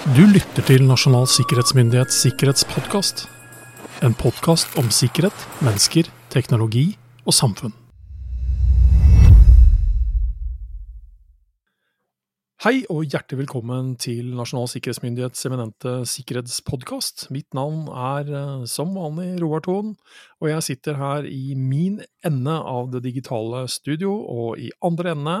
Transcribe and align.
Du 0.00 0.22
lytter 0.24 0.64
til 0.64 0.86
Nasjonal 0.88 1.26
sikkerhetsmyndighets 1.28 2.22
sikkerhetspodkast. 2.24 3.26
En 4.00 4.14
podkast 4.16 4.78
om 4.80 4.88
sikkerhet, 4.88 5.44
mennesker, 5.60 6.08
teknologi 6.32 6.86
og 7.28 7.36
samfunn. 7.36 7.74
Hei 12.60 12.82
og 12.92 13.06
hjertelig 13.08 13.46
velkommen 13.46 13.94
til 13.96 14.34
Nasjonal 14.36 14.66
sikkerhetsmyndighets 14.68 15.46
eminente 15.48 15.92
sikkerhetspodkast. 16.10 17.22
Mitt 17.32 17.54
navn 17.56 17.86
er 17.88 18.28
eh, 18.28 18.66
som 18.68 18.90
vanlig 18.98 19.38
Roar 19.40 19.62
Thon, 19.64 19.94
og 20.44 20.50
jeg 20.50 20.66
sitter 20.66 20.98
her 21.00 21.24
i 21.24 21.54
min 21.56 22.02
ende 22.20 22.56
av 22.60 22.90
det 22.92 23.00
digitale 23.06 23.62
studio, 23.72 24.12
og 24.12 24.60
i 24.60 24.68
andre 24.84 25.14
ende 25.14 25.36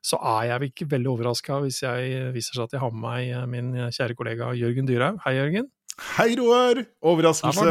så 0.00 0.16
er 0.38 0.46
jeg 0.48 0.70
ikke 0.70 0.88
veldig 0.94 1.10
overraska 1.12 1.58
hvis 1.66 1.82
jeg 1.84 2.32
viser 2.38 2.56
seg 2.56 2.64
at 2.64 2.78
jeg 2.78 2.84
har 2.86 2.96
med 2.96 3.04
meg 3.04 3.34
eh, 3.34 3.44
min 3.52 3.70
kjære 3.92 4.16
kollega 4.16 4.48
Jørgen 4.56 4.88
Dyrhaug. 4.88 5.20
Hei, 5.26 5.34
Jørgen. 5.42 5.68
Hei, 6.14 6.28
Roar. 6.40 6.82
Overraskelse. 7.12 7.68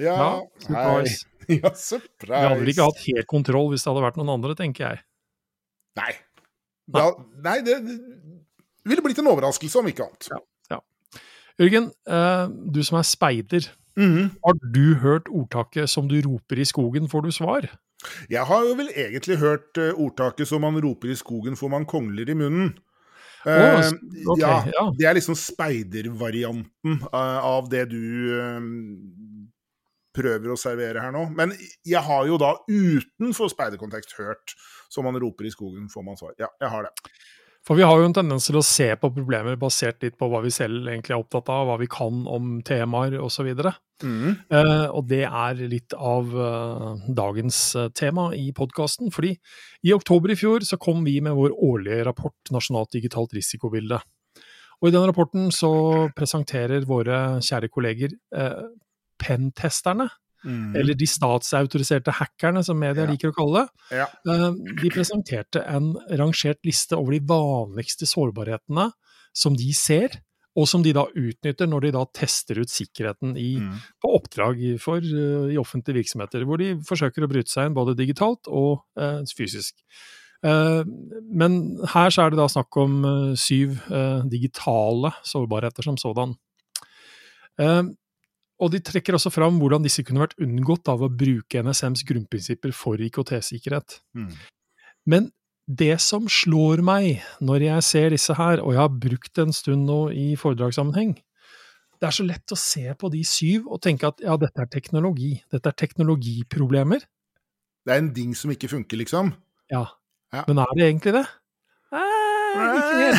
Ja, 0.00 0.16
Ja, 0.16 0.32
surprise. 0.64 1.28
hei. 1.44 1.60
Ja, 1.60 1.76
Vi 1.76 2.32
hadde 2.32 2.58
vel 2.62 2.72
ikke 2.72 2.88
hatt 2.88 3.04
helt 3.04 3.28
kontroll 3.28 3.72
hvis 3.74 3.84
det 3.84 3.92
hadde 3.92 4.08
vært 4.08 4.16
noen 4.16 4.32
andre, 4.38 4.56
tenker 4.56 4.86
jeg. 4.86 5.04
Nei. 6.00 6.12
Da, 6.92 7.10
nei, 7.44 7.60
det 7.66 7.80
det 7.86 8.88
ville 8.88 9.02
blitt 9.04 9.18
en 9.20 9.28
overraskelse 9.30 9.78
om 9.78 9.86
ikke 9.90 10.06
annet. 10.08 10.30
Jørgen, 11.60 11.90
eh, 12.08 12.46
du 12.72 12.80
som 12.82 12.96
er 12.98 13.04
speider, 13.04 13.66
Mhm. 13.98 14.30
har 14.44 14.54
du 14.72 14.94
hørt 14.94 15.26
ordtaket 15.28 15.88
'som 15.90 16.08
du 16.08 16.20
roper 16.24 16.56
i 16.56 16.64
skogen, 16.64 17.08
får 17.08 17.22
du 17.22 17.28
svar'? 17.30 17.68
Jeg 18.30 18.46
har 18.46 18.62
jo 18.64 18.74
vel 18.74 18.88
egentlig 18.96 19.36
hørt 19.36 19.76
eh, 19.76 19.92
ordtaket 19.92 20.46
som 20.46 20.62
man 20.62 20.80
roper 20.80 21.10
i 21.10 21.14
skogen 21.14 21.56
får 21.56 21.68
man 21.70 21.84
kongler 21.84 22.30
i 22.30 22.34
munnen. 22.34 22.78
Oh, 23.46 23.52
okay, 24.32 24.40
ja, 24.40 24.64
ja. 24.64 24.90
Det 24.98 25.06
er 25.06 25.14
liksom 25.14 25.34
speidervarianten 25.34 27.02
av 27.12 27.68
det 27.70 27.88
du 27.90 28.96
prøver 30.14 30.52
å 30.52 30.58
servere 30.58 31.00
her 31.00 31.12
nå. 31.12 31.26
Men 31.34 31.52
jeg 31.86 32.02
har 32.02 32.26
jo 32.26 32.36
da 32.38 32.54
utenfor 32.68 33.48
speiderkontekst 33.52 34.16
hørt 34.18 34.54
'som 34.90 35.06
man 35.06 35.18
roper 35.22 35.46
i 35.46 35.52
skogen, 35.54 35.88
får 35.88 36.04
man 36.04 36.18
svar'. 36.18 36.34
Ja, 36.38 36.50
jeg 36.60 36.70
har 36.70 36.82
det. 36.82 37.12
For 37.66 37.76
vi 37.76 37.84
har 37.84 37.98
jo 38.00 38.06
en 38.08 38.14
tendens 38.16 38.46
til 38.48 38.56
å 38.56 38.64
se 38.64 38.88
på 38.96 39.10
problemer 39.12 39.58
basert 39.60 40.00
litt 40.02 40.16
på 40.18 40.30
hva 40.32 40.40
vi 40.40 40.52
selv 40.54 40.88
egentlig 40.88 41.12
er 41.12 41.20
opptatt 41.20 41.50
av, 41.52 41.66
hva 41.68 41.76
vi 41.80 41.88
kan 41.92 42.22
om 42.30 42.54
temaer 42.64 43.18
osv. 43.20 43.50
Mm. 44.00 44.30
Eh, 44.48 44.86
og 44.88 45.04
det 45.10 45.26
er 45.28 45.60
litt 45.68 45.92
av 45.92 46.32
eh, 46.32 47.02
dagens 47.20 47.58
eh, 47.76 47.90
tema 47.92 48.30
i 48.32 48.48
podkasten. 48.56 49.12
Fordi 49.12 49.34
i 49.84 49.92
oktober 49.92 50.32
i 50.32 50.38
fjor 50.40 50.64
så 50.64 50.80
kom 50.80 51.04
vi 51.04 51.18
med 51.20 51.36
vår 51.36 51.52
årlige 51.52 52.06
rapport 52.08 52.54
Nasjonalt 52.54 52.96
digitalt 52.96 53.36
risikobilde. 53.36 54.00
Og 54.80 54.88
i 54.88 54.94
den 54.94 55.04
rapporten 55.10 55.50
så 55.52 55.70
presenterer 56.16 56.88
våre 56.88 57.42
kjære 57.44 57.68
kolleger 57.68 58.16
eh, 58.32 58.62
pentesterne, 59.20 60.08
Mhm. 60.44 60.76
eller 60.76 60.94
de 60.94 61.06
statsautoriserte 61.06 62.12
hackerne, 62.12 62.64
som 62.64 62.78
media 62.78 63.04
Ja. 63.04 63.10
liker 63.10 63.30
å 63.30 63.34
kalle 63.36 63.66
det. 63.66 63.98
Ja. 63.98 64.06
Eh, 64.26 64.52
De 64.82 64.90
presenterte 64.90 65.62
en 65.66 65.94
rangert 66.10 66.58
liste 66.64 66.96
over 66.96 67.12
de 67.12 67.20
vanligste 67.20 68.06
sårbarhetene 68.06 68.92
som 69.34 69.54
de 69.54 69.72
ser, 69.72 70.22
og 70.56 70.66
som 70.66 70.82
de 70.82 70.92
da 70.92 71.04
utnytter 71.14 71.68
når 71.70 71.80
de 71.80 71.90
da 71.92 72.04
tester 72.12 72.58
ut 72.58 72.68
sikkerheten 72.68 73.36
i, 73.38 73.58
mm. 73.60 73.76
på 74.02 74.14
oppdrag 74.18 74.80
for, 74.82 74.98
eh, 74.98 75.52
i 75.54 75.58
offentlige 75.60 76.02
virksomheter, 76.02 76.44
hvor 76.44 76.58
de 76.58 76.74
forsøker 76.82 77.22
å 77.22 77.30
bryte 77.30 77.52
seg 77.52 77.66
inn 77.70 77.74
både 77.76 77.94
digitalt 77.96 78.48
og 78.48 78.82
eh, 78.98 79.22
fysisk. 79.36 79.74
Eh, 80.42 80.82
men 81.30 81.78
her 81.86 82.10
så 82.10 82.24
er 82.26 82.30
det 82.30 82.40
da 82.40 82.48
snakk 82.48 82.76
om 82.80 83.02
syv 83.36 83.78
digitale 84.28 85.12
sårbarheter 85.22 85.84
som 85.84 85.96
sådan. 86.00 86.34
Og 88.60 88.72
de 88.74 88.80
trekker 88.84 89.16
også 89.16 89.32
fram 89.32 89.56
hvordan 89.60 89.84
disse 89.84 90.04
kunne 90.04 90.22
vært 90.22 90.38
unngått 90.42 90.88
av 90.92 91.02
å 91.04 91.10
bruke 91.12 91.62
NSMs 91.64 92.04
grunnprinsipper 92.08 92.74
for 92.76 93.00
IKT-sikkerhet. 93.00 94.00
Mm. 94.16 94.34
Men 95.08 95.30
det 95.70 95.94
som 96.02 96.26
slår 96.28 96.82
meg 96.84 97.24
når 97.40 97.66
jeg 97.68 97.86
ser 97.86 98.14
disse 98.14 98.36
her, 98.36 98.60
og 98.60 98.74
jeg 98.74 98.82
har 98.82 99.00
brukt 99.06 99.40
en 99.40 99.54
stund 99.54 99.86
nå 99.88 100.00
i 100.12 100.26
foredragssammenheng, 100.40 101.14
det 102.00 102.08
er 102.08 102.16
så 102.16 102.24
lett 102.24 102.52
å 102.52 102.58
se 102.58 102.84
på 102.96 103.10
de 103.12 103.20
syv 103.28 103.68
og 103.68 103.80
tenke 103.84 104.08
at 104.08 104.22
ja, 104.24 104.36
dette 104.40 104.62
er 104.62 104.68
teknologi. 104.72 105.34
Dette 105.52 105.68
er 105.68 105.76
teknologiproblemer. 105.76 107.04
Det 107.84 107.92
er 107.92 108.00
en 108.00 108.12
ding 108.16 108.32
som 108.36 108.52
ikke 108.52 108.70
funker, 108.72 109.00
liksom. 109.00 109.34
Ja. 109.72 109.84
Ja. 110.32 110.44
Men 110.48 110.62
er 110.62 110.72
det 110.76 110.86
egentlig 110.86 111.14
det? 111.16 111.24
Eh. 112.50 113.14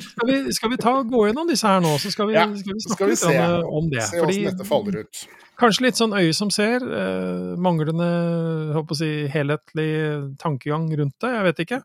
Skal 0.00 0.26
vi, 0.28 0.36
skal 0.56 0.70
vi 0.72 0.78
ta, 0.80 0.94
gå 1.06 1.26
gjennom 1.28 1.48
disse 1.50 1.68
her 1.68 1.80
nå, 1.84 1.94
så 2.00 2.10
skal 2.12 2.30
vi, 2.30 2.34
Ja, 2.38 2.46
skal 2.56 2.76
vi 2.76 2.82
snakke 2.84 2.96
skal 2.96 3.06
vi 3.10 3.14
litt 3.14 3.22
se. 3.22 3.38
om 3.78 3.88
det. 3.92 4.02
Se 4.08 4.20
Fordi, 4.22 4.38
dette 4.48 4.66
faller 4.68 5.00
ut. 5.04 5.22
Kanskje 5.62 5.84
litt 5.84 5.98
sånn 6.00 6.14
øye 6.16 6.32
som 6.34 6.50
ser, 6.50 6.82
eh, 6.82 7.52
manglende 7.60 8.06
håper 8.74 8.96
å 8.96 8.98
si, 8.98 9.10
helhetlig 9.30 9.90
tankegang 10.40 10.88
rundt 10.98 11.14
det, 11.22 11.30
jeg 11.36 11.44
vet 11.48 11.60
ikke. 11.66 11.82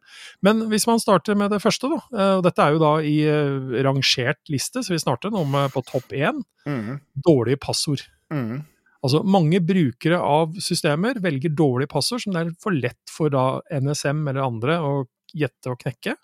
Men 0.47 0.63
hvis 0.71 0.87
man 0.89 1.01
starter 1.03 1.35
med 1.37 1.51
det 1.53 1.59
første, 1.61 1.89
da, 1.91 1.99
eh, 2.17 2.33
og 2.39 2.43
dette 2.47 2.63
er 2.63 2.71
jo 2.77 2.79
da 2.81 2.93
i 3.03 3.17
eh, 3.27 3.83
rangert 3.85 4.39
liste, 4.49 4.81
så 4.81 4.95
vi 4.95 5.01
starter 5.03 5.29
nå 5.35 5.43
med 5.45 5.71
på 5.75 5.83
topp 5.85 6.15
én, 6.15 6.41
Mhm. 6.65 6.99
dårlige 7.27 7.59
passord. 7.59 8.01
Mhm. 8.31 8.65
Altså 9.03 9.21
mange 9.23 9.59
brukere 9.61 10.17
av 10.19 10.55
systemer 10.57 11.19
velger 11.21 11.53
dårlige 11.53 11.87
passord 11.87 12.19
som 12.23 12.33
det 12.33 12.47
er 12.47 12.51
for 12.59 12.71
lett 12.71 12.97
for 13.13 13.29
da 13.29 13.61
NSM 13.71 14.27
eller 14.27 14.41
andre 14.41 14.79
å 14.81 15.05
gjette 15.35 15.67
og 15.69 15.77
knekke. 15.79 16.15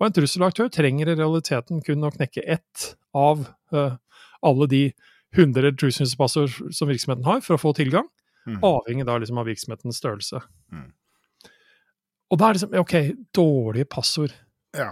Og 0.00 0.06
en 0.06 0.12
trusselaktør 0.12 0.68
trenger 0.72 1.08
i 1.08 1.16
realiteten 1.16 1.80
kun 1.84 2.04
å 2.04 2.12
knekke 2.12 2.42
ett 2.44 2.90
av 3.16 3.46
eh, 3.72 3.96
alle 4.44 4.68
de 4.68 4.82
100 5.36 5.72
trusselspassord 5.80 6.72
som 6.74 6.88
virksomheten 6.88 7.24
har 7.24 7.40
for 7.44 7.56
å 7.56 7.60
få 7.60 7.72
tilgang, 7.76 8.06
mm. 8.46 8.60
avhengig 8.64 9.06
da 9.08 9.16
liksom 9.20 9.40
av 9.40 9.48
virksomhetens 9.48 9.98
størrelse. 10.00 10.40
Mm. 10.72 10.90
Og 12.30 12.40
da 12.40 12.48
er 12.48 12.56
det 12.56 12.60
liksom, 12.60 12.78
ok, 12.82 12.94
dårlige 13.36 13.88
passord. 13.90 14.34
Ja. 14.76 14.90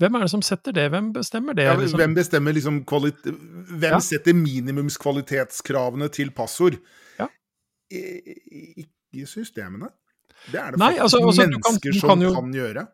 Hvem 0.00 0.16
er 0.16 0.24
det 0.24 0.30
som 0.32 0.42
setter 0.44 0.72
det? 0.72 0.86
Hvem 0.94 1.10
bestemmer 1.12 1.56
det? 1.56 1.66
Ja, 1.68 1.74
liksom? 1.76 2.00
hvem 2.00 2.14
bestemmer 2.16 2.56
liksom. 2.56 2.78
Hvem 2.86 3.90
Ja. 3.90 3.98
setter 4.00 4.32
minimumskvalitetskravene 4.36 6.08
til 6.08 6.30
passord? 6.32 6.78
Ja. 7.18 7.26
I- 7.92 8.86
Ikke 9.12 9.26
systemene. 9.26 9.90
Det 10.50 10.60
er 10.60 10.70
det 10.70 10.78
Nei, 10.78 10.94
faktisk 10.96 11.02
altså- 11.02 11.26
altså, 11.26 11.42
du 11.42 11.50
kan- 11.52 11.60
mennesker 11.72 11.92
du 11.92 11.98
som 12.00 12.08
kan 12.08 12.20
jo- 12.22 12.34
kan 12.34 12.52
gjøre. 12.54 12.86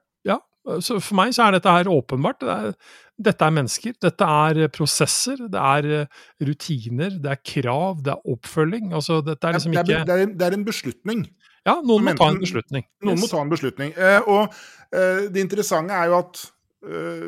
Så 0.82 0.98
for 0.98 1.18
meg 1.18 1.34
så 1.36 1.46
er 1.46 1.56
dette 1.56 1.72
her 1.72 1.90
åpenbart. 1.90 2.40
Det 2.42 2.54
er, 2.54 2.94
dette 3.28 3.46
er 3.46 3.54
mennesker, 3.54 3.94
dette 4.02 4.28
er 4.46 4.66
prosesser, 4.74 5.40
det 5.52 5.62
er 5.62 5.90
eh, 6.02 6.24
rutiner, 6.48 7.14
det 7.22 7.32
er 7.32 7.40
krav, 7.40 8.02
det 8.04 8.12
er 8.12 8.32
oppfølging. 8.34 8.90
Altså, 8.96 9.22
dette 9.24 9.48
er 9.48 9.56
liksom 9.56 9.76
det, 9.76 9.84
er, 9.84 9.92
ikke 10.02 10.08
det, 10.10 10.18
er, 10.24 10.34
det 10.34 10.48
er 10.48 10.58
en 10.58 10.66
beslutning. 10.66 11.22
Ja, 11.66 11.80
noen 11.82 12.04
må 12.06 12.14
ta 12.18 12.28
en 12.30 12.42
beslutning. 12.42 12.84
Noen 13.06 13.22
må 13.22 13.30
ta 13.30 13.40
en 13.42 13.50
beslutning. 13.50 13.94
Eh, 13.98 14.28
og 14.30 14.54
eh, 14.94 15.26
det 15.32 15.42
interessante 15.42 15.96
er 15.96 16.12
jo 16.12 16.20
at 16.20 16.42
eh, 16.86 17.24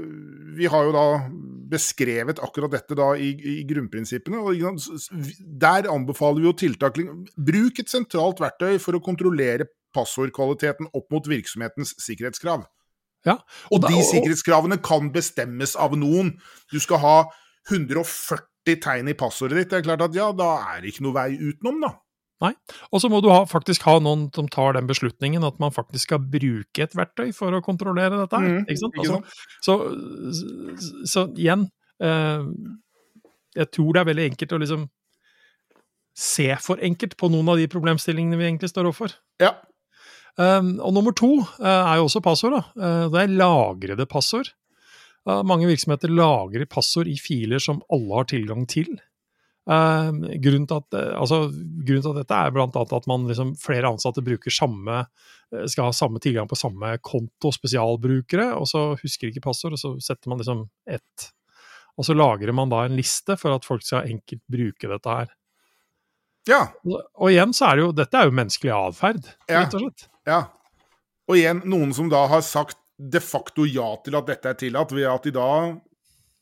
vi 0.59 0.69
har 0.71 0.87
jo 0.87 0.95
da 0.95 1.07
beskrevet 1.73 2.43
akkurat 2.45 2.77
dette 2.77 2.97
da 2.99 3.11
i, 3.19 3.33
i 3.35 3.57
grunnprinsippene. 3.69 4.39
og 4.39 4.79
Der 5.65 5.91
anbefaler 5.91 6.45
vi 6.45 6.51
jo 6.51 6.55
tiltak. 6.63 7.03
Bruk 7.35 7.83
et 7.83 7.91
sentralt 7.91 8.43
verktøy 8.45 8.79
for 8.83 8.99
å 8.99 9.03
kontrollere 9.05 9.67
passordkvaliteten 9.97 10.93
opp 10.93 11.09
mot 11.11 11.29
virksomhetens 11.29 11.97
sikkerhetskrav. 12.05 12.69
Ja, 13.27 13.39
Og 13.73 13.83
da- 13.83 13.89
de 13.89 14.03
sikkerhetskravene 14.07 14.83
kan 14.83 15.11
bestemmes 15.13 15.75
av 15.77 15.97
noen. 15.99 16.37
Du 16.73 16.79
skal 16.81 16.99
ha 16.99 17.17
140 17.71 18.79
tegn 18.81 19.09
i 19.09 19.15
passordet 19.15 19.57
ditt. 19.59 19.71
Det 19.71 19.79
er 19.81 19.87
klart 19.89 20.03
at 20.03 20.15
ja, 20.15 20.31
da 20.33 20.77
er 20.77 20.81
det 20.83 20.93
ikke 20.95 21.03
noe 21.03 21.17
vei 21.17 21.31
utenom, 21.37 21.81
da. 21.83 21.95
Og 22.93 23.01
så 23.03 23.09
må 23.11 23.19
du 23.21 23.29
ha, 23.33 23.41
faktisk 23.51 23.83
ha 23.83 23.97
noen 23.99 24.29
som 24.35 24.47
tar 24.47 24.77
den 24.77 24.87
beslutningen, 24.87 25.43
at 25.45 25.59
man 25.59 25.73
faktisk 25.75 26.07
skal 26.07 26.21
bruke 26.23 26.85
et 26.85 26.95
verktøy 26.95 27.33
for 27.35 27.51
å 27.51 27.63
kontrollere 27.65 28.21
dette. 28.23 28.39
Mhm, 28.39 28.61
ikke 28.69 28.79
sant? 28.79 28.95
ikke 28.95 29.17
Altså, 29.17 29.25
så, 29.67 29.75
så, 30.39 31.03
så 31.05 31.25
igjen 31.35 31.67
eh, 32.01 32.45
Jeg 33.57 33.71
tror 33.75 33.93
det 33.93 34.01
er 34.01 34.11
veldig 34.15 34.31
enkelt 34.31 34.55
å 34.55 34.61
liksom 34.63 34.87
se 36.19 36.49
for 36.63 36.79
enkelt 36.83 37.17
på 37.19 37.31
noen 37.31 37.49
av 37.49 37.59
de 37.61 37.67
problemstillingene 37.71 38.39
vi 38.39 38.47
egentlig 38.47 38.71
står 38.71 38.89
overfor. 38.91 39.15
Ja. 39.43 39.53
Um, 40.39 40.77
og 40.79 40.95
nummer 40.95 41.15
to 41.19 41.33
eh, 41.59 41.67
er 41.67 41.99
jo 41.99 42.07
også 42.07 42.23
passord. 42.23 42.55
Da. 42.55 42.63
Eh, 42.79 43.05
det 43.11 43.23
er 43.25 43.37
lagrede 43.41 44.07
passord. 44.07 44.53
Eh, 45.27 45.41
mange 45.43 45.67
virksomheter 45.67 46.13
lagrer 46.13 46.69
passord 46.71 47.11
i 47.11 47.17
filer 47.19 47.63
som 47.63 47.81
alle 47.91 48.21
har 48.21 48.29
tilgang 48.31 48.63
til. 48.71 48.93
Eh, 49.69 50.13
grunnen, 50.39 50.69
til 50.71 50.79
at, 50.79 50.99
altså, 51.19 51.41
grunnen 51.51 52.05
til 52.07 52.13
at 52.15 52.21
dette 52.23 52.39
er 52.39 52.63
annet 52.63 52.95
at 53.01 53.11
man 53.11 53.27
liksom, 53.29 53.57
flere 53.59 53.91
ansatte 53.91 54.23
bruker 54.25 54.55
samme, 54.55 55.03
skal 55.49 55.89
ha 55.89 55.97
samme 55.97 56.21
tilgang 56.21 56.45
på 56.45 56.59
samme 56.61 56.93
konto, 57.01 57.51
spesialbrukere, 57.57 58.51
og 58.61 58.69
så 58.69 58.83
husker 59.01 59.31
ikke 59.31 59.47
passord, 59.47 59.75
og 59.75 59.81
så 59.81 59.95
setter 60.05 60.29
man 60.29 60.43
liksom 60.43 60.67
ett. 60.85 61.31
Og 61.99 62.05
så 62.07 62.15
lagrer 62.15 62.53
man 62.55 62.71
da 62.71 62.85
en 62.85 62.99
liste 62.99 63.35
for 63.41 63.57
at 63.57 63.65
folk 63.67 63.83
skal 63.83 64.07
enkelt 64.13 64.45
bruke 64.47 64.91
dette 64.93 65.15
her. 65.19 65.33
Ja. 66.49 66.63
Og 66.89 67.29
igjen 67.31 67.53
så 67.57 67.69
er 67.71 67.77
det 67.77 67.85
jo, 67.85 67.93
dette 67.93 68.19
er 68.23 68.25
jo 68.31 68.37
menneskelig 68.39 68.73
atferd, 68.75 69.29
Ja. 69.49 69.63
rett 69.65 69.75
og 69.77 69.81
slett. 69.85 70.09
Ja. 70.27 70.41
Og 71.29 71.37
igjen, 71.37 71.63
noen 71.69 71.93
som 71.95 72.09
da 72.09 72.27
har 72.31 72.41
sagt 72.47 72.79
de 72.99 73.21
facto 73.21 73.67
ja 73.69 73.95
til 74.03 74.17
at 74.19 74.27
dette 74.27 74.49
er 74.49 74.55
tillatt, 74.59 74.91
ved 74.97 75.07
at 75.07 75.23
de 75.29 75.31
da 75.37 75.49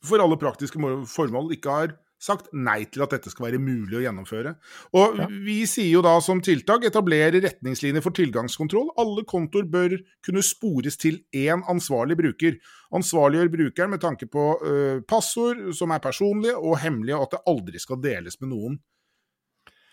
for 0.07 0.21
alle 0.23 0.37
praktiske 0.39 0.79
formål 1.11 1.51
ikke 1.57 1.69
har 1.73 1.95
sagt 2.19 2.47
nei 2.53 2.79
til 2.89 3.03
at 3.05 3.11
dette 3.13 3.29
skal 3.29 3.45
være 3.51 3.59
mulig 3.61 3.93
å 3.99 4.01
gjennomføre. 4.01 4.55
Og 4.97 5.17
Ja. 5.19 5.27
vi 5.29 5.65
sier 5.69 5.91
jo 5.91 6.01
da 6.01 6.15
som 6.19 6.39
tiltak 6.41 6.83
etablere 6.87 7.41
retningslinjer 7.43 8.01
for 8.01 8.09
tilgangskontroll. 8.11 8.89
Alle 8.97 9.21
kontoer 9.23 9.69
bør 9.69 9.97
kunne 10.25 10.41
spores 10.41 10.97
til 10.97 11.19
én 11.35 11.61
ansvarlig 11.69 12.17
bruker. 12.17 12.57
Ansvarliggjør 12.91 13.51
brukeren 13.53 13.89
med 13.91 14.01
tanke 14.01 14.25
på 14.31 14.47
ø, 14.65 15.01
passord 15.07 15.75
som 15.75 15.91
er 15.91 15.99
personlige 15.99 16.55
og 16.57 16.79
hemmelige, 16.79 17.15
og 17.19 17.27
at 17.27 17.31
det 17.37 17.45
aldri 17.53 17.79
skal 17.79 17.97
deles 18.01 18.39
med 18.41 18.49
noen. 18.49 18.79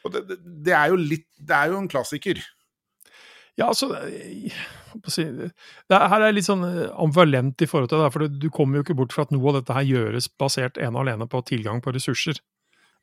Og 0.04 0.12
det, 0.12 0.36
det, 0.36 0.74
er 0.76 0.92
jo 0.92 1.00
litt 1.00 1.26
Det 1.40 1.56
er 1.56 1.72
jo 1.72 1.80
en 1.80 1.90
klassiker. 1.90 2.42
Ja, 3.54 3.68
altså 3.70 3.92
det 3.94 5.94
er, 5.94 6.08
Her 6.10 6.20
er 6.20 6.26
jeg 6.28 6.38
litt 6.40 6.48
sånn 6.48 6.64
eh, 6.66 6.88
ambivalent 7.00 7.62
i 7.62 7.68
forhold 7.70 7.92
til 7.92 8.02
det, 8.02 8.10
for 8.14 8.30
du 8.30 8.48
kommer 8.54 8.78
jo 8.78 8.86
ikke 8.86 8.96
bort 8.98 9.14
fra 9.14 9.26
at 9.26 9.34
noe 9.34 9.50
av 9.50 9.60
dette 9.60 9.76
her 9.76 9.86
gjøres 9.86 10.30
basert 10.40 10.80
ene 10.80 10.98
og 10.98 11.04
alene 11.04 11.28
på 11.30 11.42
tilgang 11.46 11.82
på 11.84 11.94
ressurser. 11.94 12.40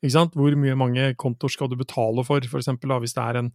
Hvor 0.02 0.56
mye 0.58 0.74
mange 0.74 1.12
kontoer 1.14 1.52
skal 1.54 1.68
du 1.70 1.76
betale 1.78 2.24
for, 2.26 2.42
for 2.50 2.58
eksempel, 2.58 2.90
da, 2.90 2.96
hvis 2.98 3.14
det 3.14 3.22
er 3.22 3.38
en, 3.38 3.50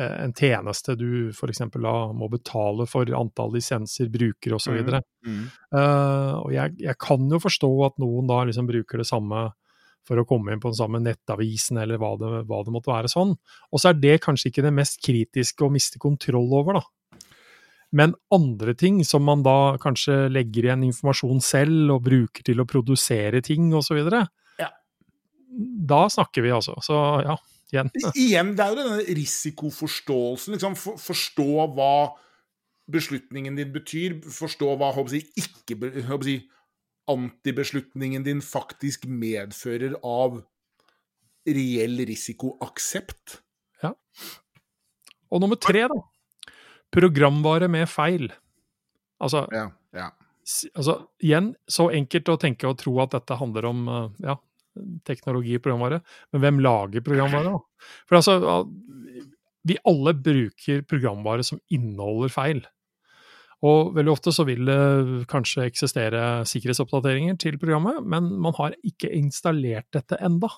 eh, 0.00 0.16
en 0.24 0.34
tjeneste 0.34 0.96
du 0.98 1.30
for 1.36 1.52
eksempel, 1.52 1.86
da, 1.86 2.08
må 2.12 2.26
betale 2.32 2.88
for 2.90 3.08
antall 3.14 3.54
lisenser, 3.54 4.10
brukere 4.12 4.58
osv. 4.58 4.74
Mm, 4.74 5.02
Mm. 5.24 5.44
og 5.72 6.50
jeg, 6.52 6.74
jeg 6.84 6.96
kan 7.00 7.30
jo 7.30 7.38
forstå 7.40 7.68
at 7.86 7.94
noen 8.02 8.26
da 8.28 8.42
liksom 8.44 8.66
bruker 8.68 9.00
det 9.00 9.06
samme 9.08 9.46
for 10.04 10.20
å 10.20 10.26
komme 10.28 10.52
inn 10.52 10.60
på 10.62 10.70
den 10.72 10.78
samme 10.78 11.00
nettavisen, 11.02 11.78
eller 11.80 12.00
hva 12.00 12.14
det, 12.20 12.30
hva 12.48 12.60
det 12.64 12.74
måtte 12.74 12.92
være 12.92 13.10
sånn. 13.12 13.32
Og 13.72 13.80
så 13.80 13.90
er 13.90 14.00
det 14.00 14.18
kanskje 14.24 14.50
ikke 14.50 14.64
det 14.66 14.74
mest 14.76 15.00
kritiske 15.04 15.64
å 15.64 15.72
miste 15.72 16.00
kontroll 16.02 16.52
over, 16.60 16.80
da. 16.80 16.84
Men 17.94 18.16
andre 18.34 18.74
ting 18.74 18.98
som 19.06 19.22
man 19.22 19.44
da 19.46 19.76
kanskje 19.82 20.26
legger 20.34 20.66
igjen 20.66 20.86
informasjon 20.88 21.40
selv, 21.44 21.94
og 21.94 22.02
bruker 22.08 22.46
til 22.46 22.60
å 22.60 22.68
produsere 22.68 23.42
ting 23.44 23.70
osv., 23.74 24.02
Ja. 24.58 24.70
da 25.54 26.04
snakker 26.10 26.42
vi 26.42 26.50
altså. 26.50 26.74
Så 26.82 26.98
ja, 27.22 27.36
igjen. 27.72 27.92
Igjen, 28.14 28.54
det 28.58 28.64
er 28.64 28.74
jo 28.74 28.80
denne 28.80 29.16
risikoforståelsen. 29.20 30.56
Liksom, 30.56 30.76
for, 30.78 30.98
forstå 30.98 31.68
hva 31.76 31.94
beslutningen 32.90 33.56
din 33.56 33.72
betyr. 33.72 34.18
Forstå 34.26 34.74
hva 34.80 34.90
håper 34.96 35.20
jeg, 35.20 35.30
ikke 35.38 35.78
håper 36.08 36.32
jeg, 36.32 36.44
antibeslutningen 37.10 38.24
din 38.24 38.40
faktisk 38.44 39.04
medfører 39.10 39.96
av 40.00 40.40
reell 41.44 42.00
risikoaksept. 42.08 43.38
Ja. 43.82 43.92
Og 45.32 45.42
nummer 45.44 45.60
tre, 45.60 45.86
da. 45.90 46.00
Programvare 46.94 47.68
med 47.68 47.88
feil. 47.90 48.30
Altså, 49.20 49.44
Ja, 49.52 49.68
ja. 49.94 50.08
altså, 50.74 50.98
igjen, 51.22 51.54
så 51.68 51.90
enkelt 51.92 52.30
å 52.32 52.38
tenke 52.40 52.68
og 52.70 52.78
tro 52.80 52.96
at 53.02 53.14
dette 53.16 53.36
handler 53.40 53.68
om 53.68 53.88
eh, 53.88 54.26
ja, 54.30 54.36
teknologi 55.06 55.56
i 55.56 55.62
programvare, 55.62 56.00
men 56.32 56.44
hvem 56.44 56.60
lager 56.64 57.04
programvare? 57.04 57.52
da? 57.52 57.90
For 58.08 58.20
altså, 58.20 58.64
vi 59.64 59.76
alle 59.88 60.14
bruker 60.16 60.84
programvare 60.88 61.44
som 61.46 61.60
inneholder 61.72 62.32
feil. 62.32 62.64
Og 63.64 63.94
veldig 63.96 64.12
ofte 64.12 64.32
så 64.34 64.44
vil 64.44 64.66
det 64.68 65.24
kanskje 65.30 65.68
eksistere 65.70 66.20
sikkerhetsoppdateringer 66.48 67.38
til 67.40 67.56
programmet, 67.60 68.02
men 68.04 68.28
man 68.44 68.56
har 68.58 68.76
ikke 68.84 69.12
installert 69.16 69.88
dette 69.94 70.18
enda. 70.20 70.50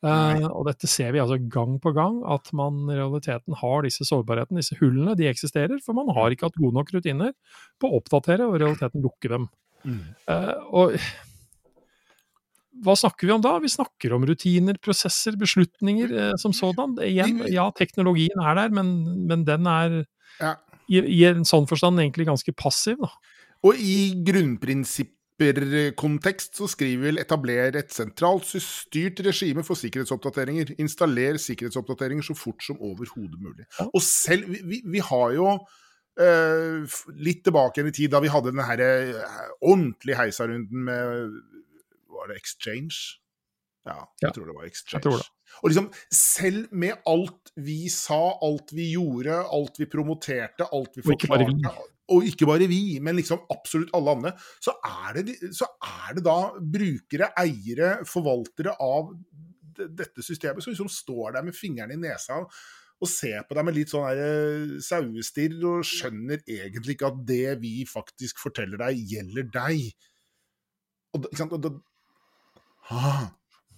Uh, 0.00 0.46
og 0.48 0.64
dette 0.64 0.88
ser 0.88 1.12
vi 1.12 1.20
altså 1.20 1.36
gang 1.52 1.74
på 1.80 1.92
gang, 1.92 2.22
at 2.32 2.48
man 2.56 2.86
i 2.88 2.96
realiteten 2.96 3.56
har 3.60 3.82
disse 3.84 4.06
sårbarhetene, 4.08 4.62
disse 4.62 4.78
hullene, 4.80 5.16
de 5.16 5.28
eksisterer, 5.28 5.80
for 5.84 5.96
man 5.96 6.08
har 6.16 6.32
ikke 6.32 6.48
hatt 6.48 6.60
gode 6.60 6.76
nok 6.78 6.92
rutiner 6.96 7.34
på 7.80 7.88
å 7.88 7.98
oppdatere 8.00 8.48
og 8.48 8.56
i 8.56 8.62
realiteten 8.64 9.04
lukke 9.04 9.32
dem. 9.32 9.50
Eh, 9.84 10.54
og 10.76 10.96
hva 12.80 12.94
snakker 12.96 13.28
vi 13.28 13.34
om 13.34 13.44
da? 13.44 13.54
Vi 13.60 13.68
snakker 13.72 14.14
om 14.16 14.24
rutiner, 14.28 14.80
prosesser, 14.80 15.36
beslutninger 15.40 16.16
uh, 16.16 16.32
som 16.40 16.56
sådan. 16.56 16.96
Igjen, 17.04 17.44
ja, 17.52 17.68
teknologien 17.76 18.40
er 18.40 18.56
der, 18.56 18.72
men, 18.80 18.96
men 19.28 19.44
den 19.48 19.68
er 19.68 20.02
Ja. 20.40 20.56
I, 20.90 20.98
i 21.00 21.24
en 21.28 21.44
sånn 21.48 21.66
forstand 21.70 22.00
egentlig 22.02 22.26
ganske 22.28 22.52
passiv. 22.58 22.96
Da. 23.00 23.10
Og 23.68 23.74
i 23.78 24.22
grunnprinsipperkontekst 24.26 26.56
så 26.60 26.66
skriver 26.70 26.96
vi 26.96 27.04
vel 27.10 27.18
'etabler 27.22 27.76
et 27.78 27.90
sentralt 27.94 28.44
styrt 28.64 29.18
regime 29.26 29.62
for 29.66 29.74
sikkerhetsoppdateringer'. 29.78 30.74
Installer 30.82 31.34
sikkerhetsoppdateringer 31.40 32.24
så 32.26 32.34
fort 32.34 32.60
som 32.64 32.76
overhodet 32.80 33.40
mulig. 33.40 33.64
Og 33.94 34.02
selv 34.02 34.48
Vi, 34.50 34.58
vi, 34.64 34.82
vi 34.84 34.98
har 34.98 35.30
jo 35.36 35.58
Uh, 36.20 36.84
litt 37.16 37.44
tilbake 37.46 37.78
igjen 37.78 37.88
i 37.88 37.96
tid, 37.96 38.10
da 38.12 38.20
vi 38.20 38.28
hadde 38.28 38.50
den 38.50 38.66
her 38.66 38.80
eh, 38.82 39.14
ordentlige 39.62 40.18
heisarunden 40.18 40.84
med 40.84 41.30
Var 42.10 42.26
det 42.28 42.36
Exchange? 42.36 43.20
Ja, 43.88 44.02
jeg 44.20 44.28
Ja, 44.28 44.32
tror 44.36 44.50
det 44.50 44.56
var 44.56 44.66
Exchange. 44.68 45.22
Og 45.62 45.70
liksom, 45.70 45.86
selv 46.14 46.68
med 46.72 47.00
alt 47.08 47.52
vi 47.56 47.88
sa, 47.90 48.20
alt 48.44 48.74
vi 48.76 48.92
gjorde, 48.92 49.40
alt 49.50 49.80
vi 49.80 49.88
promoterte, 49.90 50.68
alt 50.68 50.98
vi 50.98 51.04
Og 51.06 51.16
ikke 51.16 51.30
forklarte 51.32 51.88
og 52.10 52.26
ikke 52.26 52.48
bare 52.48 52.66
vi, 52.66 52.98
men 53.02 53.18
liksom 53.18 53.44
absolutt 53.54 53.92
alle 53.94 54.16
andre, 54.16 54.32
så 54.62 54.74
er 54.82 55.20
det, 55.20 55.36
så 55.54 55.68
er 55.78 56.16
det 56.16 56.24
da 56.26 56.38
brukere, 56.58 57.30
eiere, 57.38 57.92
forvaltere 58.08 58.74
av 58.82 59.12
dette 59.80 60.24
systemet 60.24 60.64
som 60.64 60.74
liksom 60.74 60.90
står 60.90 61.36
der 61.36 61.46
med 61.46 61.56
fingrene 61.56 61.94
i 61.94 62.00
nesa 62.00 62.42
og 63.00 63.08
ser 63.08 63.46
på 63.48 63.56
deg 63.56 63.64
med 63.64 63.76
litt 63.78 63.92
sånn 63.92 64.08
eh, 64.12 64.72
sauestirr 64.84 65.62
og 65.70 65.86
skjønner 65.88 66.42
egentlig 66.44 66.98
ikke 66.98 67.08
at 67.08 67.22
det 67.30 67.54
vi 67.62 67.74
faktisk 67.88 68.42
forteller 68.42 68.82
deg, 68.82 69.00
gjelder 69.14 69.46
deg. 69.54 69.86
Og, 71.16 71.24
ikke 71.30 71.40
sant? 71.40 71.54
og 71.56 71.64
da, 71.64 71.70
ah, 72.92 73.30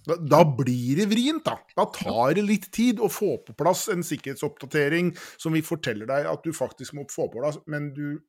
da, 0.09 0.17
da 0.17 0.43
blir 0.45 0.99
det 0.99 1.07
vrient, 1.13 1.45
da. 1.47 1.59
Da 1.79 1.87
tar 1.95 2.35
det 2.39 2.45
litt 2.47 2.69
tid 2.75 3.01
å 3.03 3.11
få 3.13 3.37
på 3.47 3.55
plass 3.59 3.87
en 3.93 4.05
sikkerhetsoppdatering 4.07 5.13
som 5.37 5.55
vi 5.55 5.65
forteller 5.67 6.09
deg 6.11 6.29
at 6.31 6.45
du 6.47 6.55
faktisk 6.57 6.97
må 6.99 7.07
få 7.11 7.29
på 7.33 7.43
plass, 7.43 7.61
men 7.71 7.93
du 7.97 8.21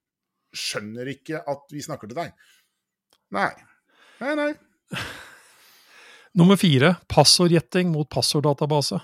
skjønner 0.53 1.09
ikke 1.15 1.41
at 1.49 1.65
vi 1.73 1.81
snakker 1.81 2.11
til 2.11 2.19
deg. 2.19 2.35
Nei. 3.33 3.49
Nei, 4.21 4.35
nei. 4.37 4.51
Nummer 6.37 6.57
fire, 6.57 6.95
passordgjetting 7.09 7.91
mot 7.93 8.09
passorddatabase. 8.09 9.01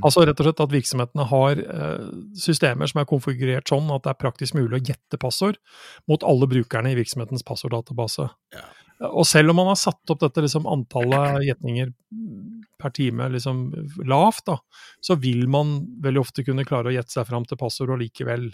Altså 0.00 0.22
rett 0.24 0.38
og 0.40 0.46
slett 0.46 0.60
at 0.64 0.72
virksomhetene 0.72 1.24
har 1.28 1.58
eh, 1.60 2.04
systemer 2.38 2.88
som 2.88 3.02
er 3.02 3.08
konfigurert 3.10 3.68
sånn 3.68 3.90
at 3.92 4.06
det 4.06 4.14
er 4.14 4.20
praktisk 4.22 4.56
mulig 4.56 4.78
å 4.78 4.84
gjette 4.88 5.20
passord 5.20 5.58
mot 6.08 6.24
alle 6.24 6.48
brukerne 6.48 6.94
i 6.94 6.96
virksomhetens 6.96 7.44
passorddatabase. 7.46 8.30
Ja. 8.56 8.64
Og 9.00 9.24
selv 9.24 9.50
om 9.50 9.56
man 9.56 9.70
har 9.70 9.78
satt 9.80 10.10
opp 10.12 10.20
dette 10.20 10.42
liksom, 10.44 10.66
antallet 10.68 11.40
gjetninger 11.46 11.92
per 12.80 12.90
time 12.96 13.28
liksom, 13.32 13.62
lavt, 14.08 14.44
da, 14.46 14.58
så 15.04 15.16
vil 15.20 15.46
man 15.48 15.78
veldig 16.04 16.20
ofte 16.20 16.44
kunne 16.44 16.64
klare 16.68 16.90
å 16.90 16.94
gjette 16.94 17.12
seg 17.16 17.26
fram 17.28 17.46
til 17.48 17.56
passord 17.60 17.94
og 17.94 18.00
likevel. 18.02 18.50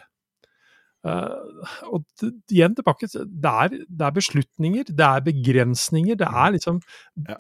Eh, 1.07 1.67
og 1.91 2.05
igjen 2.51 2.75
tilbake, 2.79 3.09
til- 3.11 3.27
det 3.27 3.53
er, 3.65 3.69
det 3.87 4.07
er 4.09 4.15
beslutninger, 4.17 4.89
det 4.91 5.07
er 5.11 5.27
begrensninger, 5.33 6.17
det 6.19 6.27
er 6.31 6.57
liksom 6.57 6.81
Ja. 7.29 7.37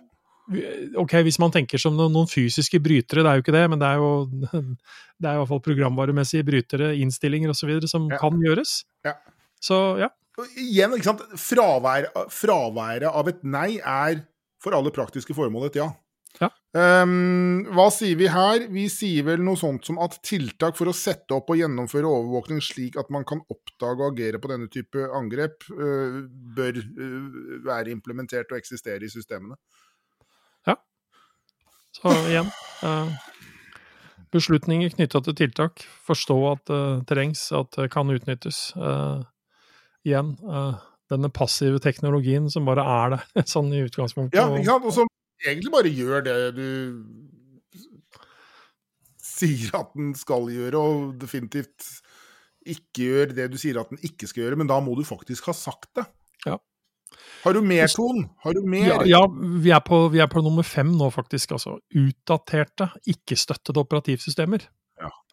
Ok, 1.02 1.10
hvis 1.26 1.40
man 1.42 1.50
tenker 1.50 1.76
som 1.82 1.96
noen 1.96 2.28
fysiske 2.30 2.78
brytere, 2.78 3.24
det 3.24 3.26
er 3.26 3.34
jo 3.40 3.42
ikke 3.42 3.54
det, 3.56 3.64
men 3.70 3.80
det 3.80 3.88
er 3.88 3.96
jo 3.98 4.10
det 5.18 5.26
er 5.26 5.34
i 5.34 5.38
hvert 5.40 5.48
fall 5.50 5.62
programvaremessige 5.64 6.46
brytere, 6.46 6.92
innstillinger 7.02 7.50
osv. 7.50 7.80
som 7.90 8.08
Ja. 8.08 8.18
kan 8.18 8.38
gjøres. 8.38 8.84
Ja. 9.04 9.14
Så 9.60 9.98
ja. 9.98 10.08
Igjen, 10.60 10.96
ikke 10.96 11.08
sant. 11.08 11.22
Fravær, 11.40 12.10
fraværet 12.32 13.08
av 13.08 13.30
et 13.30 13.44
nei 13.46 13.78
er 13.80 14.20
for 14.62 14.76
alle 14.76 14.92
praktiske 14.92 15.36
formål 15.36 15.70
et 15.70 15.78
ja. 15.80 15.90
Ja. 16.36 16.50
Um, 16.76 17.62
hva 17.72 17.86
sier 17.94 18.18
vi 18.20 18.26
her? 18.28 18.66
Vi 18.72 18.84
sier 18.92 19.24
vel 19.24 19.40
noe 19.44 19.56
sånt 19.56 19.88
som 19.88 19.96
at 20.04 20.18
tiltak 20.26 20.76
for 20.76 20.90
å 20.90 20.96
sette 20.96 21.32
opp 21.32 21.48
og 21.52 21.60
gjennomføre 21.62 22.10
overvåkning 22.10 22.60
slik 22.64 22.98
at 23.00 23.08
man 23.14 23.24
kan 23.28 23.40
oppdage 23.48 23.96
og 24.02 24.10
agere 24.10 24.40
på 24.42 24.50
denne 24.52 24.68
type 24.72 25.06
angrep, 25.16 25.64
uh, 25.72 26.20
bør 26.58 26.82
uh, 26.82 27.30
være 27.64 27.94
implementert 27.94 28.52
og 28.52 28.60
eksistere 28.60 29.08
i 29.08 29.12
systemene. 29.12 29.56
Ja. 30.68 30.76
Så 31.96 32.12
igjen 32.28 32.52
uh, 32.84 33.16
Beslutninger 34.34 34.92
knytta 34.92 35.22
til 35.24 35.36
tiltak. 35.38 35.86
Forstå 36.04 36.36
at 36.50 36.68
det 36.68 36.82
trengs, 37.08 37.46
at 37.56 37.72
det 37.78 37.88
kan 37.94 38.10
utnyttes. 38.12 38.58
Eh, 38.76 39.22
igjen 40.06 40.34
eh, 40.46 40.84
denne 41.12 41.30
passive 41.34 41.80
teknologien 41.82 42.48
som 42.52 42.66
bare 42.68 42.84
er 42.96 43.16
det, 43.16 43.46
sånn 43.54 43.72
i 43.74 43.84
utgangspunktet. 43.86 44.38
Ja, 44.38 44.48
sant? 44.66 44.86
Og 44.86 44.94
som 44.94 45.10
egentlig 45.44 45.72
bare 45.74 45.92
gjør 45.92 46.26
det 46.26 46.38
du 46.56 46.68
sier 49.36 49.74
at 49.76 49.92
den 49.96 50.14
skal 50.16 50.48
gjøre, 50.52 50.80
og 50.80 51.16
definitivt 51.20 51.90
ikke 52.66 53.04
gjør 53.04 53.34
det 53.36 53.50
du 53.52 53.58
sier 53.60 53.78
at 53.80 53.90
den 53.92 54.00
ikke 54.06 54.28
skal 54.30 54.46
gjøre, 54.46 54.58
men 54.62 54.70
da 54.70 54.78
må 54.82 54.96
du 54.98 55.04
faktisk 55.06 55.50
ha 55.50 55.54
sagt 55.56 55.90
det. 55.98 56.06
Ja. 56.46 56.56
Har 57.44 57.54
du 57.54 57.60
mer, 57.62 57.86
Ton? 57.92 58.24
Har 58.42 58.56
du 58.56 58.64
mer? 58.66 58.88
Ja, 58.88 58.96
ja 59.06 59.20
vi, 59.30 59.70
er 59.74 59.82
på, 59.84 60.06
vi 60.10 60.22
er 60.24 60.30
på 60.30 60.42
nummer 60.42 60.66
fem 60.66 60.90
nå, 60.98 61.10
faktisk. 61.14 61.54
altså. 61.56 61.76
Utdaterte, 61.94 62.90
ikke-støttede 63.06 63.84
operativsystemer. 63.84 64.66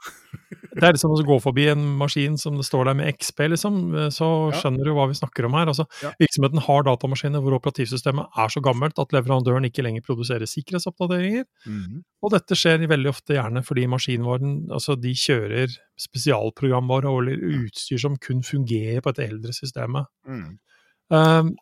Det 0.74 0.82
er 0.88 0.96
liksom 0.96 1.12
å 1.14 1.20
gå 1.22 1.36
forbi 1.44 1.68
en 1.70 1.84
maskin 2.00 2.34
som 2.42 2.56
det 2.58 2.66
står 2.66 2.88
der 2.90 2.96
med 2.98 3.12
XP, 3.14 3.44
liksom, 3.52 3.76
så 4.10 4.30
Ja. 4.50 4.58
skjønner 4.58 4.88
du 4.88 4.94
hva 4.98 5.06
vi 5.08 5.14
snakker 5.14 5.46
om 5.46 5.54
her. 5.54 5.70
Altså. 5.70 5.86
Virksomheten 6.18 6.64
har 6.66 6.86
datamaskiner 6.88 7.44
hvor 7.46 7.54
operativsystemet 7.60 8.40
er 8.42 8.50
så 8.50 8.64
gammelt 8.66 8.98
at 8.98 9.14
leverandøren 9.14 9.68
ikke 9.70 9.86
lenger 9.86 10.02
produserer 10.02 10.50
sikkerhetsoppdateringer. 10.50 11.46
Mhm. 11.70 12.02
Og 12.26 12.34
dette 12.34 12.58
skjer 12.58 12.88
veldig 12.90 13.12
ofte 13.12 13.38
gjerne 13.38 13.62
fordi 13.64 13.86
maskinvaren 13.92 14.56
altså 14.74 14.98
de 15.00 15.14
kjører 15.14 15.78
spesialprogramvare 16.00 17.06
eller 17.06 17.46
utstyr 17.68 18.02
som 18.02 18.18
kun 18.18 18.42
fungerer 18.42 19.02
på 19.06 19.14
et 19.14 19.22
eldre 19.30 19.54
systemet. 19.54 20.10
Mm. 20.26 20.58
Um, 21.14 21.54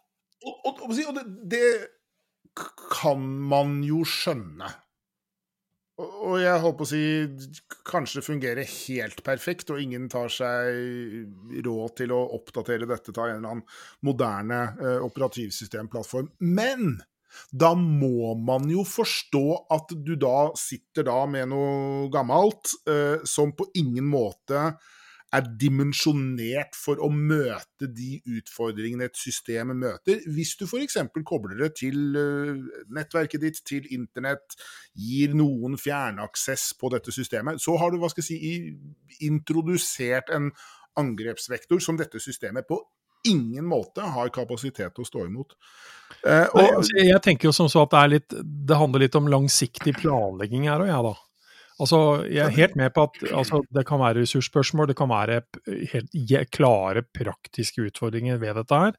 Og, 0.41 0.55
og, 0.65 0.79
og, 0.87 0.95
og 1.09 1.15
det, 1.19 1.25
det 1.51 2.67
kan 2.91 3.19
man 3.51 3.83
jo 3.85 4.01
skjønne. 4.07 4.71
Og, 6.01 6.35
jeg 6.41 6.61
holdt 6.63 6.79
på 6.79 6.85
å 6.87 6.89
si 6.89 7.03
kanskje 7.87 8.23
fungerer 8.25 8.67
helt 8.67 9.21
perfekt, 9.25 9.71
og 9.73 9.81
ingen 9.83 10.07
tar 10.11 10.31
seg 10.33 11.61
råd 11.65 11.95
til 12.01 12.13
å 12.15 12.21
oppdatere 12.37 12.89
dette 12.89 13.13
til 13.13 13.23
en 13.23 13.37
eller 13.37 13.53
annen 13.55 13.65
moderne 14.07 14.61
eh, 14.81 14.99
operativsystemplattform. 15.05 16.31
Men 16.41 16.95
da 17.51 17.73
må 17.77 18.33
man 18.35 18.67
jo 18.71 18.83
forstå 18.87 19.45
at 19.71 19.93
du 20.03 20.15
da 20.19 20.51
sitter 20.59 21.07
da 21.07 21.19
med 21.29 21.51
noe 21.51 22.09
gammelt 22.11 22.73
eh, 22.89 23.21
som 23.27 23.53
på 23.55 23.69
ingen 23.79 24.09
måte 24.11 24.71
er 25.31 25.47
dimensjonert 25.61 26.75
for 26.75 26.99
å 27.03 27.07
møte 27.11 27.87
de 27.87 28.17
utfordringene 28.37 29.07
et 29.07 29.19
system 29.19 29.73
møter, 29.79 30.19
hvis 30.27 30.53
du 30.59 30.65
f.eks. 30.67 30.97
kobler 31.27 31.59
det 31.63 31.71
til 31.79 32.17
eh, 32.19 32.83
nettverket 32.91 33.43
ditt, 33.43 33.61
til 33.67 33.87
internett, 33.95 34.57
gir 34.97 35.35
noen 35.37 35.77
fjernaksess 35.79 36.71
på 36.79 36.91
dette 36.93 37.15
systemet, 37.15 37.63
så 37.63 37.77
har 37.79 37.93
du 37.93 38.01
hva 38.01 38.11
skal 38.11 38.25
jeg 38.25 38.31
si, 38.31 39.21
introdusert 39.27 40.33
en 40.35 40.51
angrepsvektor 40.99 41.79
som 41.83 41.99
dette 41.99 42.19
systemet 42.19 42.67
på 42.67 42.81
ingen 43.27 43.65
måte 43.69 44.01
har 44.01 44.31
kapasitet 44.33 44.95
til 44.95 45.05
å 45.05 45.07
stå 45.07 45.25
imot. 45.27 45.53
Eh, 46.25 46.47
Nei, 46.57 46.67
altså, 46.67 46.97
jeg 46.97 47.21
tenker 47.23 47.49
jo 47.49 47.55
som 47.55 47.69
så 47.71 47.85
at 47.85 47.93
det, 47.93 47.99
er 48.01 48.13
litt, 48.15 48.37
det 48.67 48.77
handler 48.77 49.05
litt 49.05 49.17
om 49.17 49.29
langsiktig 49.31 49.93
planlegging 49.99 50.67
her 50.69 50.83
òg, 50.83 50.89
jeg, 50.89 51.05
da. 51.07 51.13
Altså, 51.79 52.25
jeg 52.27 52.43
er 52.45 52.55
helt 52.55 52.75
med 52.75 52.91
på 52.93 53.07
at 53.07 53.21
altså, 53.31 53.61
det 53.73 53.85
kan 53.87 54.01
være 54.01 54.21
ressursspørsmål, 54.21 54.89
det 54.91 54.97
kan 54.99 55.09
være 55.09 55.41
helt 55.93 56.51
klare 56.51 57.03
praktiske 57.15 57.85
utfordringer 57.87 58.41
ved 58.41 58.59
dette 58.59 58.81
her. 58.83 58.97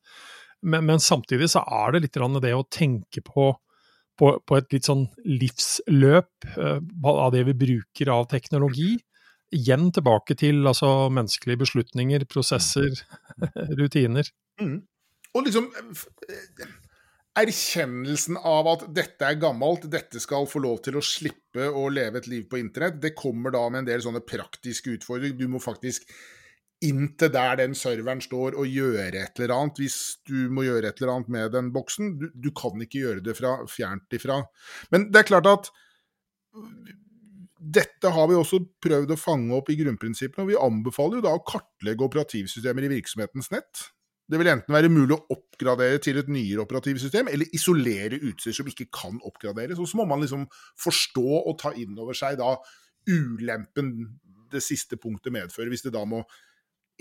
Men, 0.63 0.87
men 0.87 1.03
samtidig 1.03 1.51
så 1.53 1.65
er 1.67 1.93
det 1.93 2.05
litt 2.07 2.19
det 2.43 2.55
å 2.55 2.67
tenke 2.71 3.23
på, 3.27 3.53
på, 4.19 4.35
på 4.47 4.59
et 4.59 4.75
litt 4.75 4.87
sånn 4.87 5.09
livsløp 5.27 6.47
eh, 6.57 6.79
av 7.13 7.33
det 7.35 7.45
vi 7.51 7.59
bruker 7.67 8.13
av 8.15 8.29
teknologi. 8.31 8.95
Igjen 9.53 9.91
tilbake 9.93 10.35
til 10.39 10.63
altså, 10.67 11.11
menneskelige 11.13 11.65
beslutninger, 11.65 12.25
prosesser, 12.31 12.95
rutiner. 13.81 14.31
Mm. 14.63 14.79
Og 15.33 15.47
liksom 15.49 15.69
eh, 15.77 16.71
Erkjennelsen 17.39 18.37
av 18.37 18.67
at 18.69 18.83
dette 18.93 19.25
er 19.25 19.39
gammelt, 19.41 19.87
dette 19.93 20.21
skal 20.21 20.45
få 20.51 20.61
lov 20.61 20.83
til 20.85 20.99
å 20.99 21.05
slippe 21.05 21.65
å 21.65 21.87
leve 21.89 22.21
et 22.21 22.29
liv 22.29 22.45
på 22.51 22.61
internett, 22.61 23.01
det 23.01 23.15
kommer 23.17 23.55
da 23.55 23.63
med 23.71 23.83
en 23.83 23.89
del 23.89 24.05
sånne 24.05 24.21
praktiske 24.27 24.93
utfordringer. 24.99 25.39
Du 25.41 25.49
må 25.49 25.63
faktisk 25.63 26.05
inn 26.83 27.13
til 27.17 27.31
der 27.33 27.57
den 27.61 27.77
serveren 27.79 28.21
står 28.21 28.57
og 28.59 28.69
gjøre 28.69 29.23
et 29.23 29.39
eller 29.39 29.55
annet, 29.55 29.81
hvis 29.81 29.99
du 30.29 30.51
må 30.53 30.67
gjøre 30.67 30.91
et 30.91 31.01
eller 31.01 31.15
annet 31.15 31.31
med 31.33 31.55
den 31.55 31.71
boksen. 31.73 32.17
Du, 32.21 32.27
du 32.35 32.51
kan 32.59 32.77
ikke 32.83 33.05
gjøre 33.05 33.25
det 33.25 33.37
fra 33.39 33.55
fjernt 33.71 34.19
ifra. 34.19 34.43
Men 34.93 35.09
det 35.15 35.23
er 35.23 35.31
klart 35.31 35.49
at 35.49 35.73
dette 37.63 38.11
har 38.13 38.29
vi 38.29 38.37
også 38.37 38.59
prøvd 38.83 39.15
å 39.15 39.21
fange 39.21 39.55
opp 39.57 39.71
i 39.71 39.79
grunnprinsippene, 39.79 40.45
og 40.45 40.51
vi 40.51 40.59
anbefaler 40.59 41.21
jo 41.21 41.27
da 41.29 41.37
å 41.39 41.45
kartlegge 41.47 42.09
operativsystemer 42.09 42.89
i 42.89 42.95
virksomhetens 42.97 43.53
nett. 43.55 43.87
Det 44.31 44.39
vil 44.41 44.49
enten 44.53 44.75
være 44.75 44.91
mulig 44.93 45.17
å 45.17 45.35
oppgradere 45.35 45.99
til 46.03 46.21
et 46.21 46.31
nyere 46.33 46.63
operativsystem, 46.65 47.29
eller 47.33 47.51
isolere 47.57 48.21
utstyr 48.23 48.55
som 48.57 48.69
ikke 48.71 48.89
kan 48.95 49.19
oppgraderes. 49.29 49.81
Og 49.83 49.91
så 49.91 49.99
må 49.99 50.07
man 50.09 50.23
liksom 50.23 50.47
forstå 50.81 51.27
og 51.43 51.59
ta 51.61 51.75
inn 51.77 51.99
over 51.99 52.17
seg 52.17 52.39
da 52.41 52.55
ulempen 53.11 53.93
det 54.53 54.63
siste 54.65 54.99
punktet 55.01 55.35
medfører, 55.35 55.73
hvis 55.73 55.85
det 55.87 55.95
da 55.97 56.05
må 56.09 56.23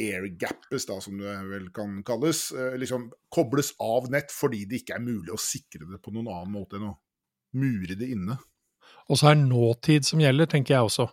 airgappes, 0.01 0.87
da, 0.87 0.97
som 1.03 1.19
det 1.19 1.33
vel 1.49 1.67
kan 1.75 1.99
kalles. 2.07 2.49
eh, 2.55 2.77
Liksom 2.79 3.09
kobles 3.29 3.73
av 3.83 4.09
nett 4.11 4.31
fordi 4.33 4.63
det 4.65 4.81
ikke 4.81 4.97
er 4.97 5.03
mulig 5.03 5.33
å 5.35 5.39
sikre 5.39 5.85
det 5.89 5.99
på 6.01 6.13
noen 6.15 6.31
annen 6.31 6.55
måte 6.55 6.79
enn 6.79 6.89
å 6.89 6.95
mure 7.59 7.97
det 7.99 8.07
inne. 8.15 8.39
Og 9.11 9.19
så 9.19 9.31
er 9.31 9.39
nåtid 9.39 10.07
som 10.07 10.21
gjelder, 10.23 10.47
tenker 10.49 10.75
jeg 10.75 10.87
også. 10.87 11.09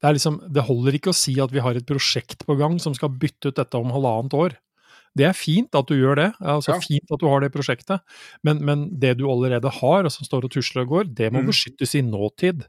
Det, 0.00 0.14
liksom, 0.16 0.40
det 0.52 0.64
holder 0.66 0.96
ikke 0.96 1.12
å 1.12 1.16
si 1.16 1.36
at 1.40 1.52
vi 1.52 1.62
har 1.64 1.76
et 1.76 1.88
prosjekt 1.88 2.46
på 2.48 2.56
gang 2.58 2.78
som 2.82 2.96
skal 2.96 3.12
bytte 3.12 3.52
ut 3.52 3.60
dette 3.60 3.78
om 3.78 3.92
halvannet 3.94 4.36
år. 4.36 4.56
Det 5.14 5.26
er 5.28 5.32
fint 5.36 5.74
at 5.74 5.86
du 5.86 5.94
gjør 5.94 6.16
det, 6.16 6.28
altså 6.40 6.72
Ja. 6.72 6.78
fint 6.80 7.10
at 7.12 7.20
du 7.20 7.26
har 7.28 7.40
det 7.40 7.52
prosjektet, 7.52 8.00
men, 8.42 8.64
men 8.64 8.86
det 8.98 9.18
du 9.18 9.26
allerede 9.28 9.68
har, 9.68 10.04
og 10.04 10.12
som 10.12 10.24
står 10.24 10.44
og 10.44 10.50
tusler 10.54 10.82
og 10.86 10.88
går, 10.88 11.14
det 11.14 11.32
må 11.32 11.42
Mm. 11.42 11.50
beskyttes 11.52 11.94
i 11.94 12.00
nåtid. 12.02 12.64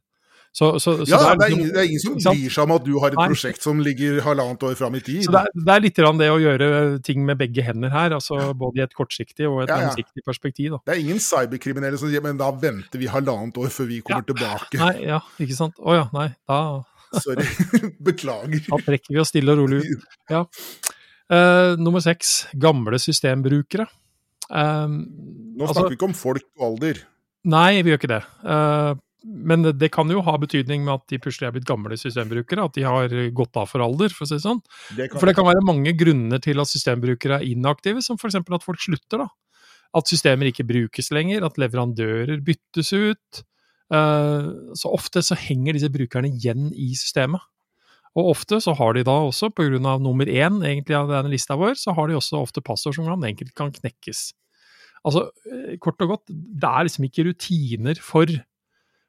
Så, 0.53 0.77
så, 0.77 1.01
så 1.01 1.09
Ja, 1.09 1.17
det 1.17 1.47
er, 1.47 1.49
liksom- 1.49 1.59
ingen, 1.59 1.67
det 1.73 1.77
er 1.81 1.87
ingen 1.89 1.99
som 1.99 2.13
bryr 2.35 2.49
seg 2.53 2.63
om 2.63 2.71
at 2.75 2.83
du 2.85 2.99
har 2.99 3.07
et 3.09 3.15
Nei. 3.17 3.27
prosjekt 3.31 3.61
som 3.63 3.79
ligger 3.79 4.19
halvannet 4.21 4.61
år 4.61 4.75
fram 4.77 4.93
i 4.93 4.99
tid. 4.99 5.23
Så 5.25 5.31
det 5.33 5.39
er, 5.41 5.47
det 5.65 5.73
er 5.73 5.79
litt 5.81 5.95
det 5.95 6.29
å 6.29 6.37
gjøre 6.37 7.01
ting 7.03 7.25
med 7.25 7.39
begge 7.39 7.63
hender 7.65 7.89
her, 7.89 8.11
altså 8.13 8.53
både 8.53 8.77
i 8.77 8.83
et 8.83 8.93
kortsiktig 8.93 9.47
og 9.49 9.63
et 9.63 9.69
Ja, 9.69 9.79
ja. 9.79 9.87
langsiktig 9.89 10.21
perspektiv. 10.27 10.69
Da. 10.71 10.77
Det 10.85 10.93
er 10.97 11.01
ingen 11.01 11.17
cyberkriminelle 11.17 11.97
som 11.97 12.07
sier 12.11 12.21
men 12.21 12.37
da 12.37 12.51
venter 12.51 12.99
vi 12.99 13.07
halvannet 13.07 13.57
år 13.57 13.71
før 13.73 13.87
vi 13.87 14.01
kommer 14.01 14.21
tilbake. 14.27 14.77
Nei, 14.77 15.05
ja, 15.07 15.21
ikke 15.39 15.55
sant. 15.57 15.73
Å 15.81 15.95
ja, 15.95 16.09
nei, 16.13 16.35
da, 16.47 16.83
Sorry. 17.19 17.45
Beklager. 18.03 18.61
da 18.69 18.77
trekker 18.77 19.09
vi 19.09 19.19
oss 19.21 19.29
stille 19.33 19.49
og 19.53 19.57
rolig 19.57 19.81
ut. 19.89 20.03
Ja. 20.29 20.45
Eh, 21.31 21.77
nummer 21.79 22.03
seks, 22.03 22.47
gamle 22.59 22.99
systembrukere. 22.99 23.87
Eh, 24.49 24.87
Nå 24.87 25.63
altså- 25.63 25.73
snakker 25.77 25.93
vi 25.93 25.99
ikke 25.99 26.11
om 26.11 26.13
folk 26.17 26.45
og 26.59 26.67
alder. 26.73 27.03
Nei, 27.45 27.81
vi 27.81 27.91
gjør 27.91 27.99
ikke 27.99 28.13
det. 28.13 28.23
Uh, 28.43 28.95
men 29.23 29.63
det, 29.63 29.77
det 29.79 29.91
kan 29.91 30.09
jo 30.11 30.21
ha 30.23 30.37
betydning 30.39 30.83
med 30.83 30.93
at 30.93 31.07
de 31.11 31.19
plutselig 31.19 31.47
er 31.47 31.55
blitt 31.55 31.67
gamle 31.67 31.95
systembrukere, 31.99 32.63
at 32.63 32.73
de 32.73 32.83
har 32.87 33.11
gått 33.35 33.59
av 33.59 33.67
for 33.71 33.83
alder, 33.83 34.11
for 34.15 34.23
å 34.23 34.29
si 34.29 34.37
det 34.37 34.45
sånn. 34.45 34.61
Det 34.95 35.09
kan, 35.11 35.19
For 35.19 35.27
det 35.27 35.35
kan 35.35 35.47
være 35.47 35.63
mange 35.67 35.91
grunner 35.99 36.39
til 36.43 36.59
at 36.63 36.71
systembrukere 36.71 37.41
er 37.41 37.47
inaktive, 37.47 38.03
som 38.03 38.19
f.eks. 38.19 38.35
at 38.39 38.63
folk 38.63 38.79
slutter. 38.79 39.25
da. 39.25 39.27
At 39.93 40.09
systemer 40.09 40.49
ikke 40.49 40.67
brukes 40.67 41.11
lenger, 41.11 41.43
at 41.45 41.59
leverandører 41.59 42.39
byttes 42.43 42.93
ut. 42.95 43.43
Uh, 43.91 44.71
Så 44.73 44.91
ofte 44.91 45.21
så 45.21 45.35
henger 45.35 45.75
disse 45.75 45.91
brukerne 45.91 46.31
igjen 46.31 46.71
i 46.71 46.93
systemet. 46.95 47.43
Og 48.13 48.29
ofte 48.35 48.59
så 48.61 48.75
har 48.77 48.93
de 48.93 49.05
da 49.07 49.15
også, 49.25 49.49
pga. 49.49 49.97
nummer 49.97 50.29
én 50.29 50.61
egentlig 50.61 50.95
av 50.97 51.09
denne 51.09 51.31
lista 51.33 51.57
vår, 51.57 51.75
så 51.79 51.95
har 51.97 52.07
de 52.07 52.17
også 52.19 52.41
ofte 52.41 52.61
passord 52.61 52.95
som 52.97 53.07
kan, 53.09 53.23
enkelt 53.25 53.53
kan 53.57 53.73
knekkes. 53.73 54.33
Altså, 55.03 55.31
eh, 55.49 55.77
kort 55.81 56.01
og 56.05 56.15
godt, 56.15 56.27
det 56.29 56.69
er 56.69 56.85
liksom 56.85 57.07
ikke 57.07 57.25
rutiner 57.27 57.99
for, 57.99 58.29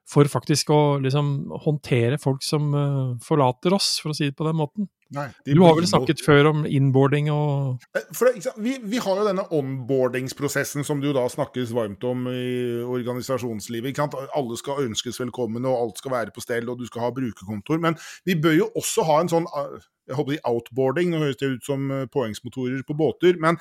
for 0.09 0.31
faktisk 0.31 0.73
å 0.75 0.99
liksom 1.05 1.53
håndtere 1.67 2.19
folk 2.19 2.43
som 2.43 2.73
eh, 2.75 3.13
forlater 3.23 3.77
oss, 3.77 3.99
for 4.01 4.11
å 4.11 4.17
si 4.17 4.31
det 4.31 4.39
på 4.39 4.49
den 4.49 4.59
måten. 4.59 4.89
Nei, 5.15 5.27
Du 5.47 5.63
har 5.63 5.77
vel 5.79 5.87
snakket 5.89 6.23
før 6.25 6.51
om 6.51 6.65
innboarding 6.67 7.31
og 7.33 7.79
Eh, 7.95 8.07
For 8.13 8.29
det, 8.29 8.37
ikke 8.39 8.49
sant, 8.49 8.61
vi, 8.65 8.75
vi 8.83 9.01
har 9.03 9.21
jo 9.21 9.27
denne 9.29 9.47
onboardingsprosessen 9.55 10.87
som 10.87 11.01
det 11.01 11.11
jo 11.11 11.17
da 11.17 11.25
snakkes 11.31 11.73
varmt 11.77 12.05
om 12.09 12.27
i 12.31 12.83
organisasjonslivet. 12.83 13.93
ikke 13.93 14.05
sant? 14.05 14.17
Alle 14.35 14.59
skal 14.61 14.85
ønskes 14.85 15.21
velkommen, 15.21 15.67
og 15.69 15.81
alt 15.81 16.03
skal 16.03 16.15
være 16.15 16.35
på 16.35 16.45
stell, 16.45 16.69
og 16.71 16.81
du 16.81 16.87
skal 16.91 17.07
ha 17.07 17.11
brukerkontor. 17.15 17.81
Men 17.83 17.99
vi 18.27 18.39
bør 18.41 18.57
jo 18.59 18.71
også 18.77 19.07
ha 19.09 19.21
en 19.23 19.33
sånn 19.33 19.51
eh, 19.51 19.83
jeg 20.05 20.19
håper 20.19 20.37
å 20.37 20.55
outboarding, 20.55 21.13
nå 21.13 21.23
høres 21.23 21.41
det 21.41 21.55
ut 21.57 21.67
som 21.67 21.91
eh, 21.91 22.09
påhengsmotorer 22.13 22.83
på 22.87 22.97
båter, 22.99 23.39
men 23.41 23.61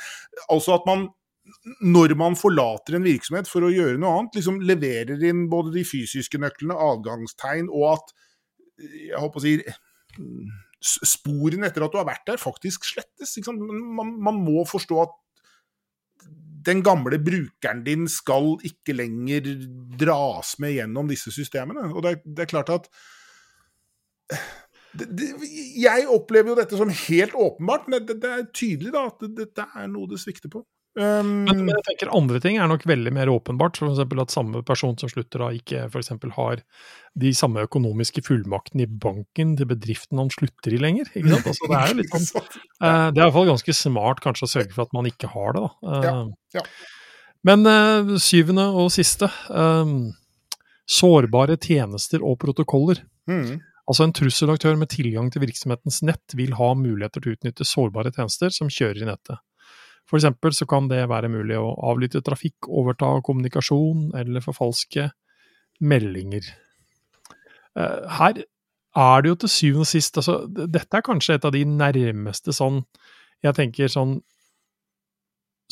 altså 0.52 0.80
at 0.80 0.90
man 0.90 1.10
når 1.84 2.14
man 2.16 2.38
forlater 2.40 2.96
en 2.96 3.04
virksomhet 3.04 3.50
for 3.52 3.66
å 3.68 3.72
gjøre 3.72 4.00
noe 4.00 4.14
annet, 4.16 4.38
liksom 4.40 4.62
leverer 4.64 5.24
inn 5.28 5.50
både 5.52 5.74
de 5.74 5.84
fysiske 5.84 6.40
nøklene, 6.40 6.78
avgangstegn, 6.80 7.68
og 7.68 7.98
at 7.98 8.14
jeg 8.80 9.20
håper 9.20 9.42
å 9.42 9.44
si 9.44 9.58
sporene 10.84 11.70
etter 11.70 11.86
at 11.86 11.94
du 11.94 12.00
har 12.00 12.08
vært 12.10 12.26
der, 12.28 12.42
faktisk 12.42 12.88
slettes. 12.90 13.38
Man, 13.48 14.16
man 14.24 14.42
må 14.44 14.66
forstå 14.68 15.02
at 15.06 15.14
den 16.64 16.84
gamle 16.84 17.20
brukeren 17.20 17.84
din 17.84 18.08
skal 18.12 18.54
ikke 18.64 18.96
lenger 18.96 19.48
dras 20.00 20.56
med 20.64 20.78
gjennom 20.78 21.10
disse 21.12 21.32
systemene. 21.36 21.90
Og 21.92 22.04
det 22.06 22.20
det 22.24 22.46
er 22.46 22.52
klart 22.52 22.72
at 22.72 22.88
det, 24.94 25.08
det, 25.18 25.28
Jeg 25.82 26.06
opplever 26.08 26.54
jo 26.54 26.60
dette 26.60 26.78
som 26.78 26.92
helt 27.08 27.34
åpenbart, 27.34 27.88
men 27.90 28.06
det, 28.08 28.20
er 28.24 28.46
tydelig 28.54 28.94
da 28.94 29.08
at 29.10 29.24
det, 29.24 29.34
dette 29.40 29.66
er 29.76 29.90
noe 29.92 30.10
det 30.12 30.22
svikter 30.22 30.52
på. 30.54 30.64
Um, 30.94 31.46
Men, 31.48 31.64
men 31.66 31.72
jeg 31.74 31.86
tenker 31.88 32.12
andre 32.14 32.38
ting 32.44 32.60
er 32.62 32.70
nok 32.70 32.84
veldig 32.86 33.14
mer 33.16 33.32
åpenbart, 33.34 33.80
f.eks. 33.82 34.02
at 34.04 34.34
samme 34.34 34.62
person 34.66 34.94
som 35.02 35.10
slutter 35.10 35.42
da 35.42 35.48
ikke 35.58 35.88
for 35.90 36.04
eksempel 36.04 36.34
har 36.36 36.62
de 37.18 37.32
samme 37.34 37.64
økonomiske 37.66 38.22
fullmaktene 38.26 38.86
i 38.86 38.90
banken 38.90 39.56
til 39.58 39.70
bedriften 39.72 40.22
han 40.22 40.30
slutter 40.34 40.76
i 40.76 40.82
lenger. 40.82 41.10
ikke 41.14 41.34
sant? 41.34 41.50
Altså, 41.50 41.70
det 41.72 41.80
er 41.80 41.94
jo 41.94 42.00
litt 42.02 42.14
sånn, 42.14 42.28
uh, 42.86 43.08
det 43.10 43.18
er 43.18 43.22
i 43.22 43.24
hvert 43.24 43.38
fall 43.40 43.50
ganske 43.50 43.78
smart 43.78 44.22
kanskje 44.26 44.50
å 44.50 44.54
sørge 44.54 44.76
for 44.76 44.86
at 44.86 44.94
man 44.98 45.10
ikke 45.10 45.32
har 45.34 45.58
det. 45.58 45.64
da. 45.66 45.72
Uh, 45.82 46.04
Ja, 46.04 46.62
ja. 46.62 46.68
Men 47.44 47.68
uh, 47.68 48.14
syvende 48.24 48.70
og 48.72 48.92
siste, 48.96 49.28
um, 49.52 50.14
sårbare 50.90 51.58
tjenester 51.60 52.24
og 52.24 52.38
protokoller. 52.40 53.02
Mm. 53.30 53.58
Altså 53.84 54.06
En 54.06 54.14
trusselaktør 54.16 54.78
med 54.80 54.94
tilgang 54.94 55.28
til 55.32 55.44
virksomhetens 55.44 56.00
nett 56.08 56.38
vil 56.40 56.54
ha 56.56 56.70
muligheter 56.78 57.24
til 57.24 57.34
å 57.34 57.38
utnytte 57.38 57.68
sårbare 57.68 58.14
tjenester 58.16 58.54
som 58.56 58.72
kjører 58.72 59.04
i 59.04 59.10
nettet. 59.10 59.42
For 60.10 60.20
eksempel 60.20 60.56
så 60.56 60.68
kan 60.70 60.90
det 60.92 61.06
være 61.10 61.32
mulig 61.32 61.58
å 61.60 61.74
avlytte 61.90 62.24
trafikk, 62.26 62.68
overta 62.68 63.16
kommunikasjon 63.26 64.12
eller 64.20 64.44
forfalske 64.44 65.10
meldinger. 65.84 66.50
Eh, 67.80 68.18
her 68.20 68.44
er 68.94 69.24
det 69.24 69.32
jo 69.32 69.40
til 69.42 69.50
syvende 69.50 69.88
og 69.88 69.90
sist 69.90 70.20
altså, 70.22 70.44
Dette 70.48 71.00
er 71.00 71.06
kanskje 71.06 71.40
et 71.40 71.46
av 71.48 71.56
de 71.56 71.64
nærmeste 71.66 72.54
sånn 72.54 72.84
Jeg 73.42 73.58
tenker 73.58 73.90
sånn 73.90 74.20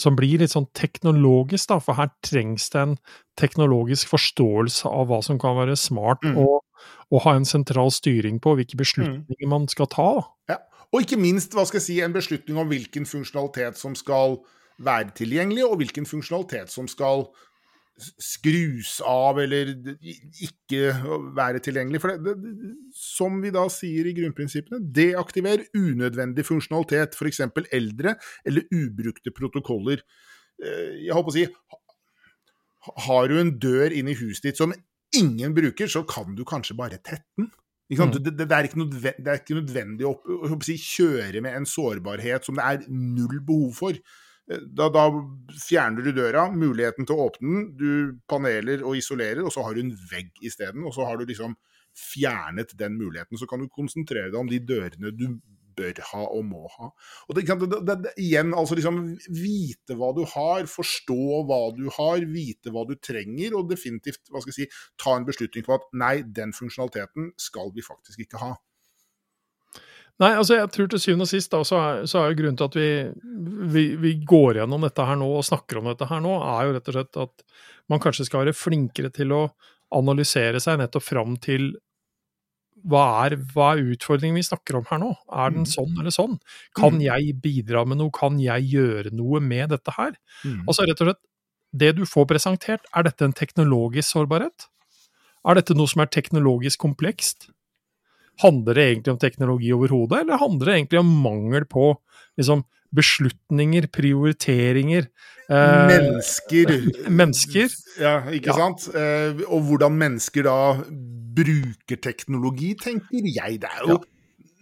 som 0.01 0.15
blir 0.17 0.41
litt 0.41 0.53
sånn 0.53 0.65
teknologisk, 0.73 1.67
da, 1.69 1.77
for 1.83 1.99
her 1.99 2.09
trengs 2.25 2.69
det 2.73 2.79
en 2.81 2.95
teknologisk 3.37 4.09
forståelse 4.09 4.89
av 4.89 5.11
hva 5.11 5.19
som 5.25 5.37
kan 5.37 5.57
være 5.59 5.75
smart, 5.77 6.23
mm. 6.25 6.39
og, 6.41 6.63
å 7.11 7.19
ha 7.25 7.35
en 7.35 7.45
sentral 7.45 7.91
styring 7.93 8.39
på 8.41 8.55
hvilke 8.57 8.77
mm. 8.77 8.81
beslutninger 8.81 9.45
mm. 9.45 9.51
man 9.51 9.67
skal 9.69 9.89
ta. 9.91 10.09
Ja. 10.49 10.57
Og 10.91 11.05
ikke 11.05 11.19
minst 11.19 11.53
hva 11.55 11.63
skal 11.67 11.79
jeg 11.79 11.87
si, 11.87 11.99
en 12.03 12.15
beslutning 12.15 12.59
om 12.59 12.67
hvilken 12.71 13.07
funksjonalitet 13.07 13.79
som 13.79 13.95
skal 13.95 14.41
være 14.81 15.13
tilgjengelig, 15.15 15.63
og 15.67 15.79
hvilken 15.79 16.07
funksjonalitet 16.09 16.71
som 16.73 16.89
skal 16.91 17.27
skrus 18.01 18.95
av 19.05 19.39
eller 19.43 19.71
ikke 20.41 20.91
være 21.37 21.61
tilgjengelig. 21.63 22.01
For 22.01 22.15
det, 22.15 22.33
det, 22.41 22.73
som 22.97 23.39
vi 23.43 23.51
da 23.53 23.65
sier 23.71 24.09
i 24.09 24.15
grunnprinsippene, 24.17 24.81
deaktiver 24.95 25.65
unødvendig 25.77 26.45
funksjonalitet, 26.47 27.17
f.eks. 27.17 27.43
eldre 27.71 28.15
eller 28.47 28.67
ubrukte 28.75 29.33
protokoller. 29.35 30.03
Eh, 30.61 31.07
jeg 31.07 31.17
håper 31.17 31.33
å 31.33 31.37
si 31.37 31.47
Har 33.05 33.27
du 33.29 33.37
en 33.37 33.51
dør 33.61 33.93
inn 33.93 34.09
i 34.09 34.17
huset 34.17 34.47
ditt 34.49 34.61
som 34.61 34.73
ingen 35.13 35.53
bruker, 35.53 35.87
så 35.91 36.01
kan 36.07 36.33
du 36.35 36.41
kanskje 36.47 36.77
bare 36.79 36.97
tette 36.97 37.27
den. 37.37 37.51
Mm. 37.91 38.11
Det, 38.15 38.21
det, 38.23 38.45
er 38.45 38.47
det, 38.47 39.27
er 39.27 39.39
ikke 39.41 39.57
nødvendig, 39.57 40.07
å, 40.07 40.13
å 40.47 40.59
si, 40.63 40.77
kjøre 40.79 41.41
med 41.43 41.57
en 41.57 41.67
sårbarhet 41.67 42.45
som 42.47 42.55
det 42.55 42.67
er 42.67 42.85
null 42.87 43.41
behov 43.43 43.73
for. 43.81 43.99
Da, 44.47 44.87
da, 44.91 45.05
fjerner 45.59 46.03
du 46.03 46.13
døra, 46.15 46.45
muligheten 46.51 47.07
til 47.07 47.17
å 47.17 47.27
åpne 47.27 47.51
den, 47.51 47.67
du 47.79 48.21
paneler 48.31 48.83
og 48.87 48.95
isolerer, 48.99 49.43
og 49.43 49.53
så 49.53 49.65
har 49.65 49.75
du 49.75 49.83
en 49.83 49.93
vegg 50.11 50.31
isteden. 50.43 50.85
Og 50.87 50.95
så 50.95 51.07
har 51.07 51.19
du 51.19 51.27
liksom 51.27 51.57
fjernet 51.91 52.71
den 52.79 52.95
muligheten. 52.99 53.39
Så 53.39 53.47
kan 53.49 53.61
du 53.61 53.71
konsentrere 53.71 54.31
deg 54.31 54.39
om 54.39 54.51
de 54.51 54.61
dørene 54.63 55.11
du 55.15 55.27
bør 55.77 56.01
ha 56.11 56.23
og 56.25 56.45
må 56.47 56.65
ha. 56.77 56.89
Og 57.27 57.37
det, 57.37 57.45
det, 57.47 57.81
det, 57.89 58.13
igjen, 58.21 58.55
altså 58.57 58.77
liksom 58.77 59.03
vite 59.27 59.97
hva 59.99 60.11
du 60.17 60.23
har, 60.33 60.67
forstå 60.69 61.43
hva 61.49 61.61
du 61.77 61.85
har, 61.97 62.25
vite 62.31 62.73
hva 62.73 62.85
du 62.89 62.95
trenger, 62.99 63.55
og 63.57 63.69
definitivt 63.71 64.31
hva 64.31 64.43
skal 64.43 64.53
jeg 64.55 64.71
si, 64.71 64.83
ta 65.01 65.15
en 65.17 65.27
beslutning 65.27 65.67
på 65.67 65.77
at 65.77 65.87
nei, 65.97 66.17
den 66.25 66.55
funksjonaliteten 66.55 67.33
skal 67.41 67.73
vi 67.75 67.85
faktisk 67.85 68.25
ikke 68.25 68.43
ha. 68.43 68.53
Nei, 70.21 70.35
altså 70.37 70.59
jeg 70.59 70.69
tror 70.69 70.89
til 70.91 71.01
syvende 71.01 71.25
og 71.25 71.31
sist 71.31 71.53
da, 71.53 71.61
så 71.65 71.77
er, 71.81 72.01
så 72.09 72.21
er 72.21 72.35
grunnen 72.37 72.57
til 72.59 72.67
at 72.67 72.75
vi, 72.77 72.89
vi, 73.73 73.85
vi, 73.97 74.11
går 74.27 74.59
gjennom 74.59 74.83
dette 74.85 75.05
her 75.07 75.17
nå 75.17 75.29
og 75.39 75.45
snakker 75.47 75.79
om 75.79 75.87
dette 75.89 76.05
her 76.09 76.21
nå, 76.21 76.35
er 76.45 76.67
jo 76.67 76.75
rett 76.75 76.91
og 76.91 76.97
slett 76.97 77.21
at 77.23 77.45
man 77.89 78.01
kanskje 78.03 78.27
skal 78.27 78.43
være 78.43 78.57
flinkere 78.57 79.09
til 79.15 79.33
å 79.33 79.45
analysere 79.97 80.61
seg 80.63 80.77
nettopp 80.79 81.07
fram 81.07 81.39
til 81.41 81.71
hva 82.87 83.03
er, 83.25 83.35
hva 83.53 83.73
er 83.75 83.93
utfordringen 83.93 84.39
vi 84.39 84.45
snakker 84.45 84.79
om 84.79 84.87
her 84.89 85.01
nå? 85.01 85.11
Er 85.29 85.53
den 85.53 85.65
mm. 85.65 85.71
sånn 85.73 85.99
eller 85.99 86.13
sånn? 86.13 86.37
Kan 86.77 86.97
mm. 86.97 87.03
jeg 87.05 87.35
bidra 87.43 87.83
med 87.87 88.01
noe? 88.01 88.13
Kan 88.15 88.39
jeg 88.41 88.67
gjøre 88.71 89.13
noe 89.15 89.41
med 89.43 89.71
dette 89.73 89.93
her? 89.95 90.15
Mm. 90.45 90.63
Altså 90.65 90.87
rett 90.87 91.03
og 91.03 91.11
slett, 91.11 91.21
det 91.71 91.93
du 91.99 92.03
får 92.09 92.27
presentert, 92.27 92.87
er 92.95 93.07
dette 93.07 93.25
en 93.27 93.35
teknologisk 93.37 94.09
sårbarhet? 94.11 94.67
Er 95.47 95.57
dette 95.57 95.77
noe 95.77 95.89
som 95.89 96.03
er 96.03 96.11
teknologisk 96.11 96.81
komplekst? 96.83 97.49
Handler 98.41 98.77
det 98.77 98.87
egentlig 98.89 99.13
om 99.13 99.21
teknologi 99.21 99.71
overhodet, 99.75 100.23
eller 100.23 100.41
handler 100.41 100.69
det 100.69 100.77
egentlig 100.79 101.01
om 101.01 101.15
mangel 101.23 101.67
på 101.69 101.87
liksom, 102.39 102.65
beslutninger, 102.95 103.87
prioriteringer 103.93 105.05
eh, 105.05 105.87
Mennesker. 105.91 106.73
mennesker. 107.21 107.75
Ja, 108.01 108.15
ikke 108.33 108.51
ja. 108.51 108.57
sant? 108.57 108.89
Eh, 108.95 109.43
og 109.47 109.67
hvordan 109.69 109.95
mennesker 109.99 110.47
da 110.47 110.57
bruker 111.37 112.01
teknologi, 112.03 112.73
tenker 112.79 113.27
jeg. 113.27 113.61
Det 113.63 113.71
er 113.71 113.85
jo 113.87 113.95
ja. 113.97 114.01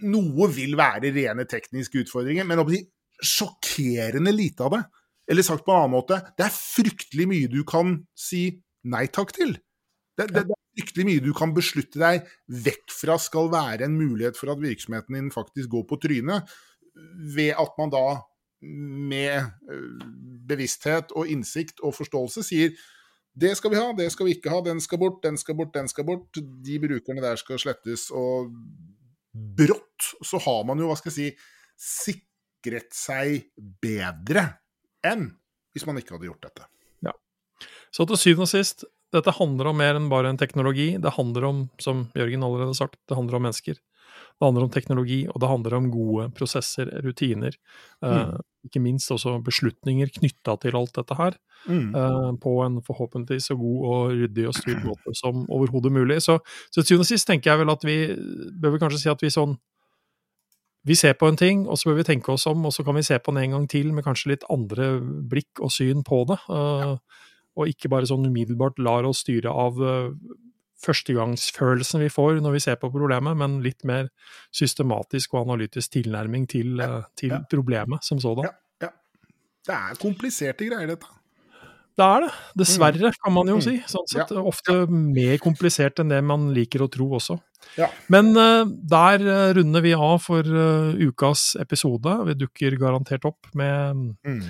Noe 0.09 0.45
vil 0.55 0.77
være 0.79 1.09
rene 1.11 1.43
tekniske 1.49 2.05
utfordringer, 2.05 2.45
men 2.47 2.61
å 2.61 2.63
bli 2.63 2.77
sjokkerende 3.19 4.31
lite 4.31 4.63
av 4.63 4.77
det. 4.77 4.85
Eller 5.29 5.43
sagt 5.45 5.65
på 5.65 5.73
en 5.73 5.83
annen 5.83 5.97
måte, 5.97 6.21
det 6.39 6.45
er 6.47 6.55
fryktelig 6.55 7.25
mye 7.29 7.49
du 7.51 7.59
kan 7.67 7.97
si 8.17 8.45
nei 8.89 9.09
takk 9.11 9.33
til. 9.35 9.57
Det, 10.17 10.29
det, 10.31 10.45
det, 10.47 10.55
fryktelig 10.79 11.05
mye 11.07 11.23
du 11.23 11.29
kan 11.35 11.51
beslutte 11.55 11.99
deg 11.99 12.31
vekk 12.65 12.95
fra 12.95 13.17
skal 13.21 13.51
være 13.51 13.87
en 13.87 13.97
mulighet 13.99 14.39
for 14.39 14.53
at 14.53 14.63
virksomheten 14.63 15.17
din 15.17 15.29
faktisk 15.33 15.71
går 15.75 15.85
på 15.89 15.99
trynet, 16.05 16.55
ved 17.35 17.53
at 17.59 17.75
man 17.79 17.91
da 17.93 18.05
med 18.61 19.35
eh, 19.39 20.07
bevissthet 20.49 21.13
og 21.15 21.29
innsikt 21.31 21.79
og 21.85 21.95
forståelse 21.95 22.43
sier 22.43 22.73
det 23.39 23.53
skal 23.55 23.71
vi 23.71 23.79
ha, 23.79 23.91
det 23.95 24.09
skal 24.11 24.27
vi 24.27 24.35
ikke 24.35 24.51
ha, 24.51 24.59
den 24.65 24.81
skal 24.83 24.99
bort, 24.99 25.21
den 25.23 25.37
skal 25.39 25.55
bort, 25.55 25.71
den 25.75 25.87
skal 25.87 26.03
bort. 26.07 26.39
De 26.65 26.79
brukerne 26.81 27.23
der 27.23 27.37
skal 27.39 27.59
slettes. 27.61 28.09
Og 28.11 28.49
brått 29.31 30.09
så 30.25 30.41
har 30.43 30.65
man 30.67 30.81
jo, 30.81 30.89
hva 30.89 30.97
skal 30.99 31.13
jeg 31.13 31.35
si, 31.37 31.53
sikret 31.79 32.89
seg 32.95 33.45
bedre 33.79 34.49
enn 35.05 35.29
hvis 35.71 35.85
man 35.87 36.01
ikke 36.01 36.17
hadde 36.17 36.27
gjort 36.27 36.47
dette. 36.49 36.65
Ja. 37.05 37.13
Så 37.95 38.07
til 38.09 38.19
syvende 38.19 38.49
og 38.49 38.51
sist, 38.51 38.83
dette 39.13 39.33
handler 39.37 39.71
om 39.71 39.79
mer 39.79 39.95
enn 39.97 40.09
bare 40.11 40.33
en 40.33 40.41
teknologi. 40.41 40.91
Det 41.01 41.13
handler 41.15 41.47
om, 41.47 41.63
som 41.81 42.07
Jørgen 42.17 42.43
allerede 42.43 42.73
har 42.73 42.81
sagt, 42.81 42.99
det 43.07 43.17
handler 43.17 43.39
om 43.39 43.47
mennesker. 43.47 43.79
Det 44.39 44.47
handler 44.47 44.63
om 44.65 44.71
teknologi, 44.71 45.19
og 45.27 45.41
det 45.43 45.49
handler 45.51 45.73
om 45.75 45.89
gode 45.91 46.29
prosesser, 46.31 46.87
rutiner. 47.03 47.55
Eh, 48.03 48.09
mm. 48.09 48.29
Uh, 48.31 48.67
ikke 48.69 48.79
minst 48.83 49.11
også 49.11 49.37
beslutninger 49.43 50.11
knytta 50.15 50.55
til 50.63 50.77
alt 50.79 50.93
dette 50.95 51.17
her, 51.19 51.35
mm. 51.67 51.89
uh, 51.95 52.29
på 52.39 52.53
en 52.63 52.77
forhåpentlig 52.87 53.41
så 53.43 53.57
god 53.59 53.89
og 53.91 54.13
ryddig 54.15 54.47
og 54.47 54.55
styrt 54.55 54.85
måte 54.87 55.15
som 55.19 55.43
overhodet 55.51 55.91
mulig. 55.91 56.21
Så, 56.23 56.39
så 56.71 56.79
til 56.79 56.93
syvende 56.93 57.07
og 57.07 57.11
sist 57.11 57.27
tenker 57.27 57.51
jeg 57.51 57.63
vel 57.63 57.73
at 57.75 57.83
vi 57.87 57.97
bør 58.55 58.77
vel 58.77 58.83
kanskje 58.85 59.03
si 59.03 59.11
at 59.11 59.25
vi 59.25 59.33
sånn 59.33 59.59
vi 60.87 60.95
ser 60.95 61.17
på 61.19 61.27
en 61.27 61.35
ting, 61.35 61.65
og 61.67 61.75
så 61.75 61.89
bør 61.89 61.99
vi 61.99 62.07
tenke 62.07 62.31
oss 62.31 62.47
om, 62.47 62.63
og 62.65 62.71
så 62.71 62.85
kan 62.87 62.95
vi 62.95 63.03
se 63.03 63.17
på 63.19 63.33
den 63.35 63.43
en 63.43 63.57
gang 63.57 63.65
til 63.67 63.91
med 63.91 64.05
kanskje 64.07 64.31
litt 64.31 64.45
andre 64.49 64.93
blikk 65.03 65.59
og 65.59 65.73
syn 65.75 66.05
på 66.07 66.23
det. 66.31 66.39
Uh, 66.47 66.85
ja 66.85 66.93
og 67.59 67.67
ikke 67.71 67.91
bare 67.91 68.07
sånn 68.07 68.27
umiddelbart 68.29 68.79
lar 68.79 69.07
oss 69.09 69.23
styre 69.25 69.51
av 69.51 69.79
førstegangsfølelsen 70.83 72.03
vi 72.03 72.09
får 72.13 72.39
når 72.43 72.55
vi 72.55 72.63
ser 72.63 72.79
på 72.81 72.91
problemet, 72.93 73.37
men 73.39 73.59
litt 73.65 73.85
mer 73.87 74.09
systematisk 74.55 75.35
og 75.35 75.47
analytisk 75.47 75.97
tilnærming 75.97 76.47
til, 76.49 76.79
uh, 76.81 77.01
til 77.19 77.35
ja. 77.35 77.43
problemet 77.51 78.05
som 78.05 78.21
sådan. 78.21 78.49
Ja, 78.49 78.87
ja. 78.87 78.91
Det 79.67 79.75
er 79.75 79.99
kompliserte 80.01 80.69
greier, 80.69 80.93
dette. 80.95 81.15
Det 81.99 82.05
er 82.05 82.23
det. 82.23 82.31
Dessverre, 82.61 83.11
kan 83.11 83.33
man 83.35 83.49
jo 83.51 83.57
mm. 83.57 83.63
si. 83.65 83.75
Sånn 83.91 84.07
sett. 84.07 84.31
Ofte 84.39 84.85
mer 84.87 85.35
komplisert 85.43 85.99
enn 85.99 86.13
det 86.13 86.21
man 86.23 86.47
liker 86.55 86.85
å 86.85 86.87
tro 86.91 87.09
også. 87.17 87.35
Ja. 87.75 87.89
Men 88.07 88.31
uh, 88.39 88.63
der 88.63 89.25
runder 89.57 89.83
vi 89.83 89.91
av 89.97 90.21
for 90.23 90.47
ukas 90.47 91.51
episode. 91.59 92.15
Vi 92.29 92.39
dukker 92.39 92.79
garantert 92.79 93.27
opp 93.27 93.51
med 93.51 94.15
mm 94.23 94.41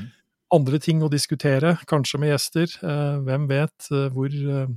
andre 0.55 0.79
ting 0.81 1.03
å 1.05 1.09
diskutere, 1.11 1.75
kanskje 1.89 2.21
med 2.21 2.33
gjester. 2.33 2.71
Eh, 2.81 3.17
hvem 3.25 3.47
vet 3.49 3.89
eh, 3.93 4.07
hvor 4.13 4.29
eh, 4.29 4.69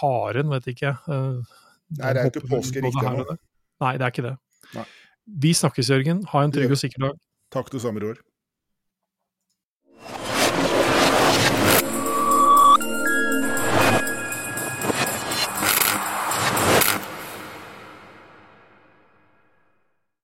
Haren, 0.00 0.50
vet 0.54 0.70
ikke. 0.72 0.94
Nei, 1.06 2.12
det 2.16 2.22
er 2.22 2.30
ikke 2.30 2.46
påske 2.50 2.82
riktig 2.84 3.04
ennå. 3.06 3.36
Nei, 3.84 3.92
det 4.00 4.06
er 4.06 4.14
ikke 4.14 4.24
det. 4.26 4.36
Nei. 4.74 4.86
Vi 5.42 5.52
snakkes, 5.58 5.90
Jørgen. 5.90 6.22
Ha 6.32 6.42
en 6.46 6.54
trygg 6.54 6.72
og 6.74 6.80
sikker 6.80 7.02
dag. 7.02 7.20
Takk 7.54 7.70
det 7.74 7.82
samme, 7.82 8.02
Roar. 8.02 8.18